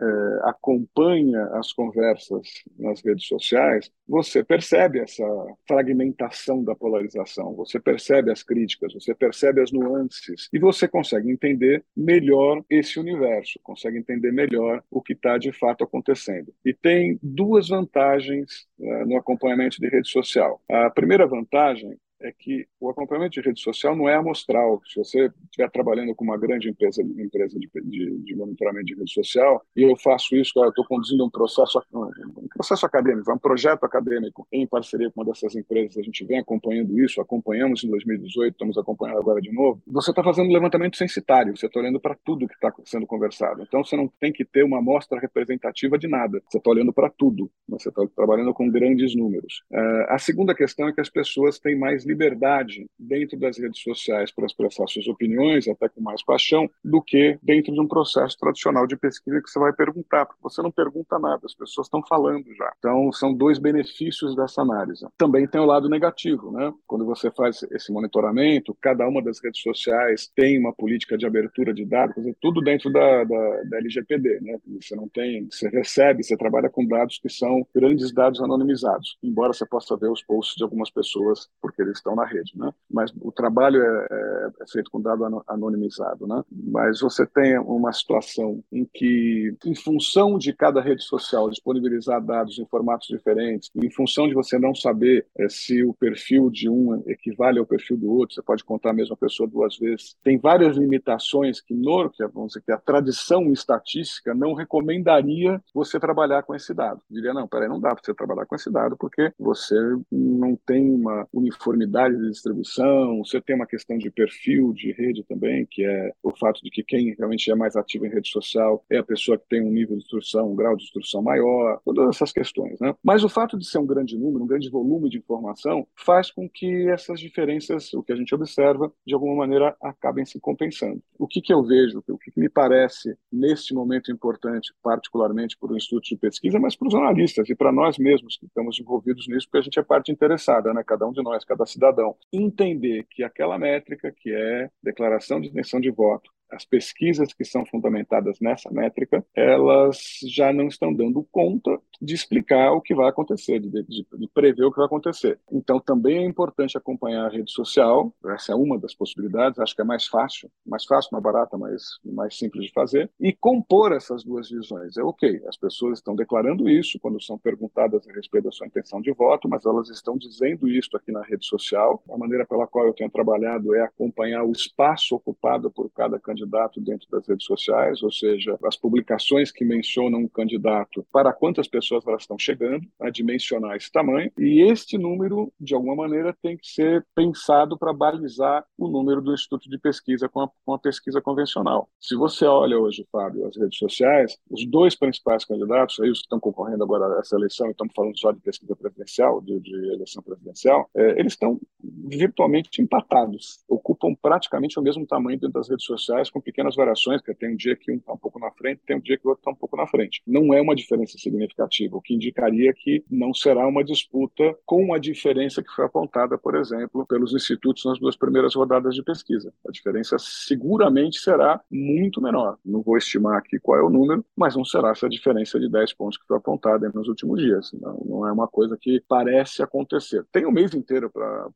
é, 0.00 0.19
acompanha 0.44 1.44
as 1.54 1.72
conversas 1.72 2.46
nas 2.78 3.02
redes 3.04 3.26
sociais, 3.26 3.90
você 4.08 4.42
percebe 4.42 4.98
essa 5.00 5.24
fragmentação 5.66 6.64
da 6.64 6.74
polarização, 6.74 7.54
você 7.54 7.78
percebe 7.78 8.30
as 8.30 8.42
críticas, 8.42 8.92
você 8.92 9.14
percebe 9.14 9.60
as 9.60 9.70
nuances 9.70 10.48
e 10.52 10.58
você 10.58 10.88
consegue 10.88 11.30
entender 11.30 11.84
melhor 11.96 12.62
esse 12.68 12.98
universo, 12.98 13.58
consegue 13.62 13.98
entender 13.98 14.32
melhor 14.32 14.82
o 14.90 15.00
que 15.00 15.12
está 15.12 15.38
de 15.38 15.52
fato 15.52 15.84
acontecendo. 15.84 16.52
E 16.64 16.72
tem 16.74 17.18
duas 17.22 17.68
vantagens 17.68 18.66
uh, 18.78 19.06
no 19.06 19.16
acompanhamento 19.16 19.80
de 19.80 19.88
rede 19.88 20.08
social. 20.08 20.60
A 20.68 20.90
primeira 20.90 21.26
vantagem 21.26 21.96
é 22.20 22.32
que 22.32 22.66
o 22.78 22.90
acompanhamento 22.90 23.40
de 23.40 23.40
rede 23.40 23.60
social 23.60 23.96
não 23.96 24.08
é 24.08 24.14
amostral. 24.14 24.80
Se 24.86 24.98
você 24.98 25.30
estiver 25.44 25.70
trabalhando 25.70 26.14
com 26.14 26.24
uma 26.24 26.36
grande 26.36 26.68
empresa, 26.68 27.02
empresa 27.02 27.58
de, 27.58 27.68
de, 27.84 28.18
de 28.18 28.36
monitoramento 28.36 28.86
de 28.86 28.94
rede 28.94 29.12
social, 29.12 29.64
e 29.74 29.82
eu 29.82 29.96
faço 29.96 30.36
isso, 30.36 30.52
eu 30.56 30.68
estou 30.68 30.84
conduzindo 30.84 31.24
um 31.24 31.30
processo, 31.30 31.82
um 31.92 32.48
processo 32.54 32.84
acadêmico, 32.84 33.32
um 33.32 33.38
projeto 33.38 33.84
acadêmico 33.84 34.46
em 34.52 34.66
parceria 34.66 35.10
com 35.10 35.20
uma 35.20 35.26
dessas 35.26 35.54
empresas, 35.54 35.96
a 35.96 36.02
gente 36.02 36.24
vem 36.24 36.38
acompanhando 36.38 36.98
isso, 37.00 37.20
acompanhamos 37.20 37.82
em 37.84 37.90
2018, 37.90 38.52
estamos 38.52 38.76
acompanhando 38.76 39.18
agora 39.18 39.40
de 39.40 39.52
novo. 39.52 39.82
Você 39.86 40.10
está 40.10 40.22
fazendo 40.22 40.52
levantamento 40.52 40.96
censitário, 40.96 41.56
você 41.56 41.66
está 41.66 41.80
olhando 41.80 42.00
para 42.00 42.16
tudo 42.24 42.46
que 42.46 42.54
está 42.54 42.72
sendo 42.84 43.06
conversado. 43.06 43.62
Então, 43.62 43.82
você 43.84 43.96
não 43.96 44.08
tem 44.20 44.32
que 44.32 44.44
ter 44.44 44.64
uma 44.64 44.78
amostra 44.78 45.18
representativa 45.18 45.98
de 45.98 46.08
nada, 46.08 46.42
você 46.48 46.58
está 46.58 46.70
olhando 46.70 46.92
para 46.92 47.08
tudo, 47.10 47.50
você 47.68 47.88
está 47.88 48.06
trabalhando 48.14 48.52
com 48.52 48.68
grandes 48.70 49.14
números. 49.14 49.62
Uh, 49.70 50.04
a 50.08 50.18
segunda 50.18 50.54
questão 50.54 50.88
é 50.88 50.92
que 50.92 51.00
as 51.00 51.08
pessoas 51.08 51.58
têm 51.58 51.78
mais 51.78 52.04
liberdade 52.10 52.86
dentro 52.98 53.38
das 53.38 53.58
redes 53.58 53.80
sociais 53.82 54.32
para 54.32 54.46
expressar 54.46 54.86
suas 54.88 55.06
opiniões, 55.06 55.68
até 55.68 55.88
com 55.88 56.00
mais 56.00 56.22
paixão, 56.22 56.68
do 56.84 57.00
que 57.00 57.38
dentro 57.42 57.72
de 57.72 57.80
um 57.80 57.86
processo 57.86 58.36
tradicional 58.38 58.86
de 58.86 58.96
pesquisa 58.96 59.40
que 59.40 59.48
você 59.48 59.58
vai 59.58 59.72
perguntar, 59.72 60.26
porque 60.26 60.42
você 60.42 60.62
não 60.62 60.70
pergunta 60.70 61.18
nada, 61.18 61.40
as 61.44 61.54
pessoas 61.54 61.86
estão 61.86 62.02
falando 62.06 62.44
já. 62.54 62.72
Então, 62.78 63.12
são 63.12 63.32
dois 63.32 63.58
benefícios 63.58 64.34
dessa 64.34 64.62
análise. 64.62 65.06
Também 65.16 65.46
tem 65.46 65.60
o 65.60 65.66
lado 65.66 65.88
negativo, 65.88 66.50
né? 66.50 66.72
Quando 66.86 67.04
você 67.04 67.30
faz 67.30 67.62
esse 67.70 67.92
monitoramento, 67.92 68.76
cada 68.80 69.06
uma 69.06 69.22
das 69.22 69.42
redes 69.42 69.62
sociais 69.62 70.30
tem 70.34 70.58
uma 70.58 70.72
política 70.72 71.16
de 71.16 71.26
abertura 71.26 71.72
de 71.72 71.84
dados, 71.84 72.14
tudo 72.40 72.60
dentro 72.60 72.92
da, 72.92 73.24
da, 73.24 73.62
da 73.64 73.78
LGPD, 73.78 74.40
né? 74.40 74.58
Você 74.80 74.96
não 74.96 75.08
tem, 75.08 75.48
você 75.50 75.68
recebe, 75.68 76.22
você 76.22 76.36
trabalha 76.36 76.68
com 76.68 76.86
dados 76.86 77.18
que 77.18 77.28
são 77.28 77.66
grandes 77.74 78.12
dados 78.12 78.40
anonimizados, 78.40 79.16
embora 79.22 79.52
você 79.52 79.66
possa 79.66 79.96
ver 79.96 80.10
os 80.10 80.22
posts 80.22 80.56
de 80.56 80.62
algumas 80.62 80.90
pessoas, 80.90 81.48
porque 81.60 81.82
eles 81.82 81.99
estão 82.00 82.14
na 82.14 82.24
rede, 82.24 82.52
né? 82.56 82.72
Mas 82.90 83.12
o 83.20 83.30
trabalho 83.30 83.82
é, 83.82 84.06
é, 84.10 84.66
feito 84.70 84.90
com 84.90 85.00
dado 85.00 85.42
anonimizado, 85.46 86.26
né? 86.26 86.42
Mas 86.50 87.00
você 87.00 87.26
tem 87.26 87.58
uma 87.58 87.92
situação 87.92 88.62
em 88.72 88.84
que, 88.92 89.54
em 89.64 89.74
função 89.74 90.38
de 90.38 90.52
cada 90.52 90.80
rede 90.80 91.02
social 91.02 91.50
disponibilizar 91.50 92.20
dados 92.22 92.58
em 92.58 92.66
formatos 92.66 93.08
diferentes, 93.08 93.70
em 93.74 93.90
função 93.90 94.28
de 94.28 94.34
você 94.34 94.58
não 94.58 94.74
saber 94.74 95.26
é, 95.38 95.48
se 95.48 95.84
o 95.84 95.94
perfil 95.94 96.50
de 96.50 96.68
um 96.68 97.02
equivale 97.06 97.58
ao 97.58 97.66
perfil 97.66 97.96
do 97.96 98.10
outro, 98.10 98.34
você 98.34 98.42
pode 98.42 98.64
contar 98.64 98.90
a 98.90 98.94
mesma 98.94 99.16
pessoa 99.16 99.48
duas 99.48 99.76
vezes. 99.76 100.16
Tem 100.22 100.38
várias 100.38 100.76
limitações 100.76 101.60
que, 101.60 101.74
no, 101.74 102.10
que, 102.10 102.26
vamos 102.28 102.48
dizer, 102.48 102.62
que 102.62 102.72
a 102.72 102.78
tradição 102.78 103.52
estatística 103.52 104.34
não 104.34 104.54
recomendaria 104.54 105.60
você 105.74 105.98
trabalhar 106.00 106.42
com 106.42 106.54
esse 106.54 106.72
dado. 106.72 107.00
Diria, 107.10 107.34
não, 107.34 107.46
peraí, 107.46 107.68
não 107.68 107.80
dá 107.80 107.90
para 107.90 108.04
você 108.04 108.14
trabalhar 108.14 108.46
com 108.46 108.54
esse 108.54 108.70
dado 108.70 108.96
porque 108.96 109.32
você 109.38 109.76
não 110.10 110.56
tem 110.66 110.90
uma 110.90 111.26
uniformidade 111.32 111.89
de 111.90 112.30
distribuição, 112.30 113.18
você 113.18 113.40
tem 113.40 113.56
uma 113.56 113.66
questão 113.66 113.98
de 113.98 114.10
perfil 114.10 114.72
de 114.72 114.92
rede 114.92 115.24
também, 115.24 115.66
que 115.66 115.84
é 115.84 116.12
o 116.22 116.30
fato 116.36 116.60
de 116.62 116.70
que 116.70 116.82
quem 116.82 117.14
realmente 117.16 117.50
é 117.50 117.54
mais 117.54 117.76
ativo 117.76 118.06
em 118.06 118.10
rede 118.10 118.28
social 118.28 118.84
é 118.88 118.98
a 118.98 119.04
pessoa 119.04 119.38
que 119.38 119.48
tem 119.48 119.62
um 119.62 119.70
nível 119.70 119.96
de 119.96 120.02
instrução, 120.02 120.52
um 120.52 120.54
grau 120.54 120.76
de 120.76 120.84
instrução 120.84 121.22
maior, 121.22 121.80
todas 121.84 122.08
essas 122.08 122.32
questões. 122.32 122.78
Né? 122.80 122.94
Mas 123.02 123.24
o 123.24 123.28
fato 123.28 123.58
de 123.58 123.66
ser 123.66 123.78
um 123.78 123.86
grande 123.86 124.16
número, 124.16 124.44
um 124.44 124.46
grande 124.46 124.70
volume 124.70 125.10
de 125.10 125.18
informação, 125.18 125.86
faz 125.96 126.30
com 126.30 126.48
que 126.48 126.88
essas 126.88 127.20
diferenças, 127.20 127.92
o 127.94 128.02
que 128.02 128.12
a 128.12 128.16
gente 128.16 128.34
observa, 128.34 128.92
de 129.06 129.14
alguma 129.14 129.34
maneira 129.34 129.76
acabem 129.82 130.24
se 130.24 130.38
compensando. 130.40 131.02
O 131.18 131.26
que, 131.26 131.40
que 131.40 131.52
eu 131.52 131.62
vejo, 131.62 132.02
o 132.08 132.18
que, 132.18 132.30
que 132.30 132.40
me 132.40 132.48
parece 132.48 133.16
neste 133.32 133.74
momento 133.74 134.10
importante, 134.12 134.72
particularmente 134.82 135.56
para 135.58 135.72
o 135.72 135.76
Instituto 135.76 136.08
de 136.08 136.16
Pesquisa, 136.16 136.58
mas 136.58 136.76
para 136.76 136.88
os 136.88 136.92
jornalistas 136.92 137.48
e 137.48 137.54
para 137.54 137.72
nós 137.72 137.98
mesmos 137.98 138.36
que 138.36 138.46
estamos 138.46 138.78
envolvidos 138.78 139.26
nisso, 139.28 139.46
porque 139.46 139.58
a 139.58 139.62
gente 139.62 139.78
é 139.78 139.82
parte 139.82 140.12
interessada, 140.12 140.72
né? 140.72 140.82
cada 140.84 141.06
um 141.06 141.12
de 141.12 141.22
nós, 141.22 141.44
cada 141.44 141.66
cidadão 141.66 141.79
cidadão. 141.80 142.16
Entender 142.30 143.06
que 143.10 143.24
aquela 143.24 143.58
métrica, 143.58 144.12
que 144.14 144.30
é 144.32 144.68
declaração 144.82 145.40
de 145.40 145.48
intenção 145.48 145.80
de 145.80 145.90
voto, 145.90 146.30
as 146.50 146.64
pesquisas 146.64 147.32
que 147.32 147.44
são 147.44 147.64
fundamentadas 147.64 148.38
nessa 148.40 148.70
métrica, 148.70 149.24
elas 149.34 150.20
já 150.26 150.52
não 150.52 150.66
estão 150.66 150.92
dando 150.92 151.26
conta 151.30 151.78
de 152.00 152.14
explicar 152.14 152.72
o 152.72 152.80
que 152.80 152.94
vai 152.94 153.08
acontecer, 153.08 153.60
de, 153.60 153.68
de, 153.68 153.84
de, 153.84 154.28
prever 154.32 154.64
o 154.64 154.70
que 154.70 154.78
vai 154.78 154.86
acontecer. 154.86 155.38
Então, 155.52 155.78
também 155.78 156.18
é 156.18 156.24
importante 156.24 156.76
acompanhar 156.78 157.26
a 157.26 157.28
rede 157.28 157.52
social, 157.52 158.12
essa 158.26 158.52
é 158.52 158.54
uma 158.54 158.78
das 158.78 158.94
possibilidades, 158.94 159.58
acho 159.58 159.74
que 159.74 159.82
é 159.82 159.84
mais 159.84 160.06
fácil, 160.06 160.50
mais 160.66 160.84
fácil, 160.84 161.10
mais 161.12 161.22
barata, 161.22 161.58
mais, 161.58 161.82
mais 162.04 162.38
simples 162.38 162.66
de 162.66 162.72
fazer, 162.72 163.10
e 163.20 163.32
compor 163.32 163.92
essas 163.92 164.24
duas 164.24 164.48
visões. 164.48 164.96
É 164.96 165.02
ok, 165.02 165.42
as 165.46 165.56
pessoas 165.56 165.98
estão 165.98 166.16
declarando 166.16 166.68
isso 166.68 166.98
quando 167.00 167.22
são 167.22 167.38
perguntadas 167.38 168.08
a 168.08 168.12
respeito 168.12 168.44
da 168.44 168.52
sua 168.52 168.66
intenção 168.66 169.00
de 169.00 169.12
voto, 169.12 169.48
mas 169.48 169.66
elas 169.66 169.90
estão 169.90 170.16
dizendo 170.16 170.68
isso 170.68 170.96
aqui 170.96 171.12
na 171.12 171.22
rede 171.22 171.46
social. 171.46 172.02
A 172.10 172.16
maneira 172.16 172.46
pela 172.46 172.66
qual 172.66 172.86
eu 172.86 172.94
tenho 172.94 173.10
trabalhado 173.10 173.74
é 173.74 173.82
acompanhar 173.82 174.44
o 174.44 174.52
espaço 174.52 175.14
ocupado 175.14 175.70
por 175.70 175.90
cada 175.90 176.18
candidato 176.18 176.39
candidato 176.40 176.80
dentro 176.80 177.08
das 177.10 177.26
redes 177.26 177.46
sociais, 177.46 178.02
ou 178.02 178.10
seja, 178.10 178.58
as 178.64 178.76
publicações 178.76 179.52
que 179.52 179.64
mencionam 179.64 180.20
um 180.20 180.28
candidato, 180.28 181.06
para 181.12 181.32
quantas 181.32 181.68
pessoas 181.68 182.06
elas 182.06 182.22
estão 182.22 182.38
chegando, 182.38 182.86
a 183.00 183.10
dimensionar 183.10 183.76
esse 183.76 183.90
tamanho, 183.90 184.30
e 184.38 184.62
este 184.62 184.96
número, 184.96 185.52
de 185.60 185.74
alguma 185.74 185.94
maneira, 185.94 186.36
tem 186.42 186.56
que 186.56 186.66
ser 186.66 187.06
pensado 187.14 187.78
para 187.78 187.92
balizar 187.92 188.64
o 188.78 188.88
número 188.88 189.20
do 189.20 189.34
Instituto 189.34 189.68
de 189.68 189.78
Pesquisa 189.78 190.28
com 190.28 190.40
a, 190.40 190.50
com 190.64 190.74
a 190.74 190.78
pesquisa 190.78 191.20
convencional. 191.20 191.88
Se 192.00 192.16
você 192.16 192.44
olha 192.44 192.78
hoje, 192.78 193.06
Fábio, 193.10 193.46
as 193.46 193.56
redes 193.56 193.78
sociais, 193.78 194.38
os 194.50 194.66
dois 194.66 194.94
principais 194.94 195.44
candidatos, 195.44 195.98
aí 196.00 196.10
os 196.10 196.18
que 196.18 196.24
estão 196.24 196.40
concorrendo 196.40 196.84
agora 196.84 197.16
a 197.16 197.20
essa 197.20 197.36
eleição, 197.36 197.70
estamos 197.70 197.92
falando 197.94 198.18
só 198.18 198.32
de 198.32 198.40
pesquisa 198.40 198.74
presidencial, 198.74 199.40
de, 199.40 199.60
de 199.60 199.74
eleição 199.92 200.22
presidencial, 200.22 200.88
é, 200.94 201.20
eles 201.20 201.32
estão 201.32 201.60
virtualmente 201.82 202.80
empatados, 202.80 203.64
ocupam 204.00 204.14
praticamente 204.14 204.78
o 204.78 204.82
mesmo 204.82 205.06
tamanho 205.06 205.38
dentro 205.38 205.54
das 205.54 205.68
redes 205.68 205.84
sociais, 205.84 206.30
com 206.30 206.40
pequenas 206.40 206.74
variações, 206.74 207.20
que 207.20 207.34
tem 207.34 207.52
um 207.52 207.56
dia 207.56 207.76
que 207.76 207.92
um 207.92 207.96
está 207.96 208.12
um 208.12 208.16
pouco 208.16 208.38
na 208.38 208.50
frente, 208.50 208.80
tem 208.86 208.96
um 208.96 209.00
dia 209.00 209.18
que 209.18 209.26
o 209.26 209.30
outro 209.30 209.42
está 209.42 209.50
um 209.50 209.54
pouco 209.54 209.76
na 209.76 209.86
frente. 209.86 210.22
Não 210.26 210.54
é 210.54 210.60
uma 210.60 210.74
diferença 210.74 211.18
significativa, 211.18 211.96
o 211.96 212.00
que 212.00 212.14
indicaria 212.14 212.72
que 212.72 213.04
não 213.10 213.34
será 213.34 213.66
uma 213.66 213.84
disputa 213.84 214.56
com 214.64 214.94
a 214.94 214.98
diferença 214.98 215.62
que 215.62 215.70
foi 215.70 215.84
apontada, 215.84 216.38
por 216.38 216.54
exemplo, 216.54 217.06
pelos 217.06 217.34
institutos 217.34 217.84
nas 217.84 217.98
duas 217.98 218.16
primeiras 218.16 218.54
rodadas 218.54 218.94
de 218.94 219.02
pesquisa. 219.02 219.52
A 219.66 219.70
diferença 219.70 220.16
seguramente 220.18 221.18
será 221.18 221.60
muito 221.70 222.22
menor. 222.22 222.58
Não 222.64 222.82
vou 222.82 222.96
estimar 222.96 223.36
aqui 223.36 223.58
qual 223.58 223.78
é 223.78 223.82
o 223.82 223.90
número, 223.90 224.24
mas 224.36 224.56
não 224.56 224.64
será 224.64 224.90
essa 224.90 225.08
diferença 225.08 225.58
de 225.60 225.68
10 225.68 225.92
pontos 225.94 226.18
que 226.18 226.26
foi 226.26 226.36
apontada 226.36 226.90
nos 226.94 227.08
últimos 227.08 227.40
dias. 227.40 227.70
Não, 227.80 228.02
não 228.04 228.26
é 228.26 228.32
uma 228.32 228.48
coisa 228.48 228.76
que 228.80 229.02
parece 229.06 229.62
acontecer. 229.62 230.24
Tem 230.32 230.44
o 230.44 230.48
um 230.48 230.52
mês 230.52 230.74
inteiro 230.74 231.10
pra, 231.10 231.48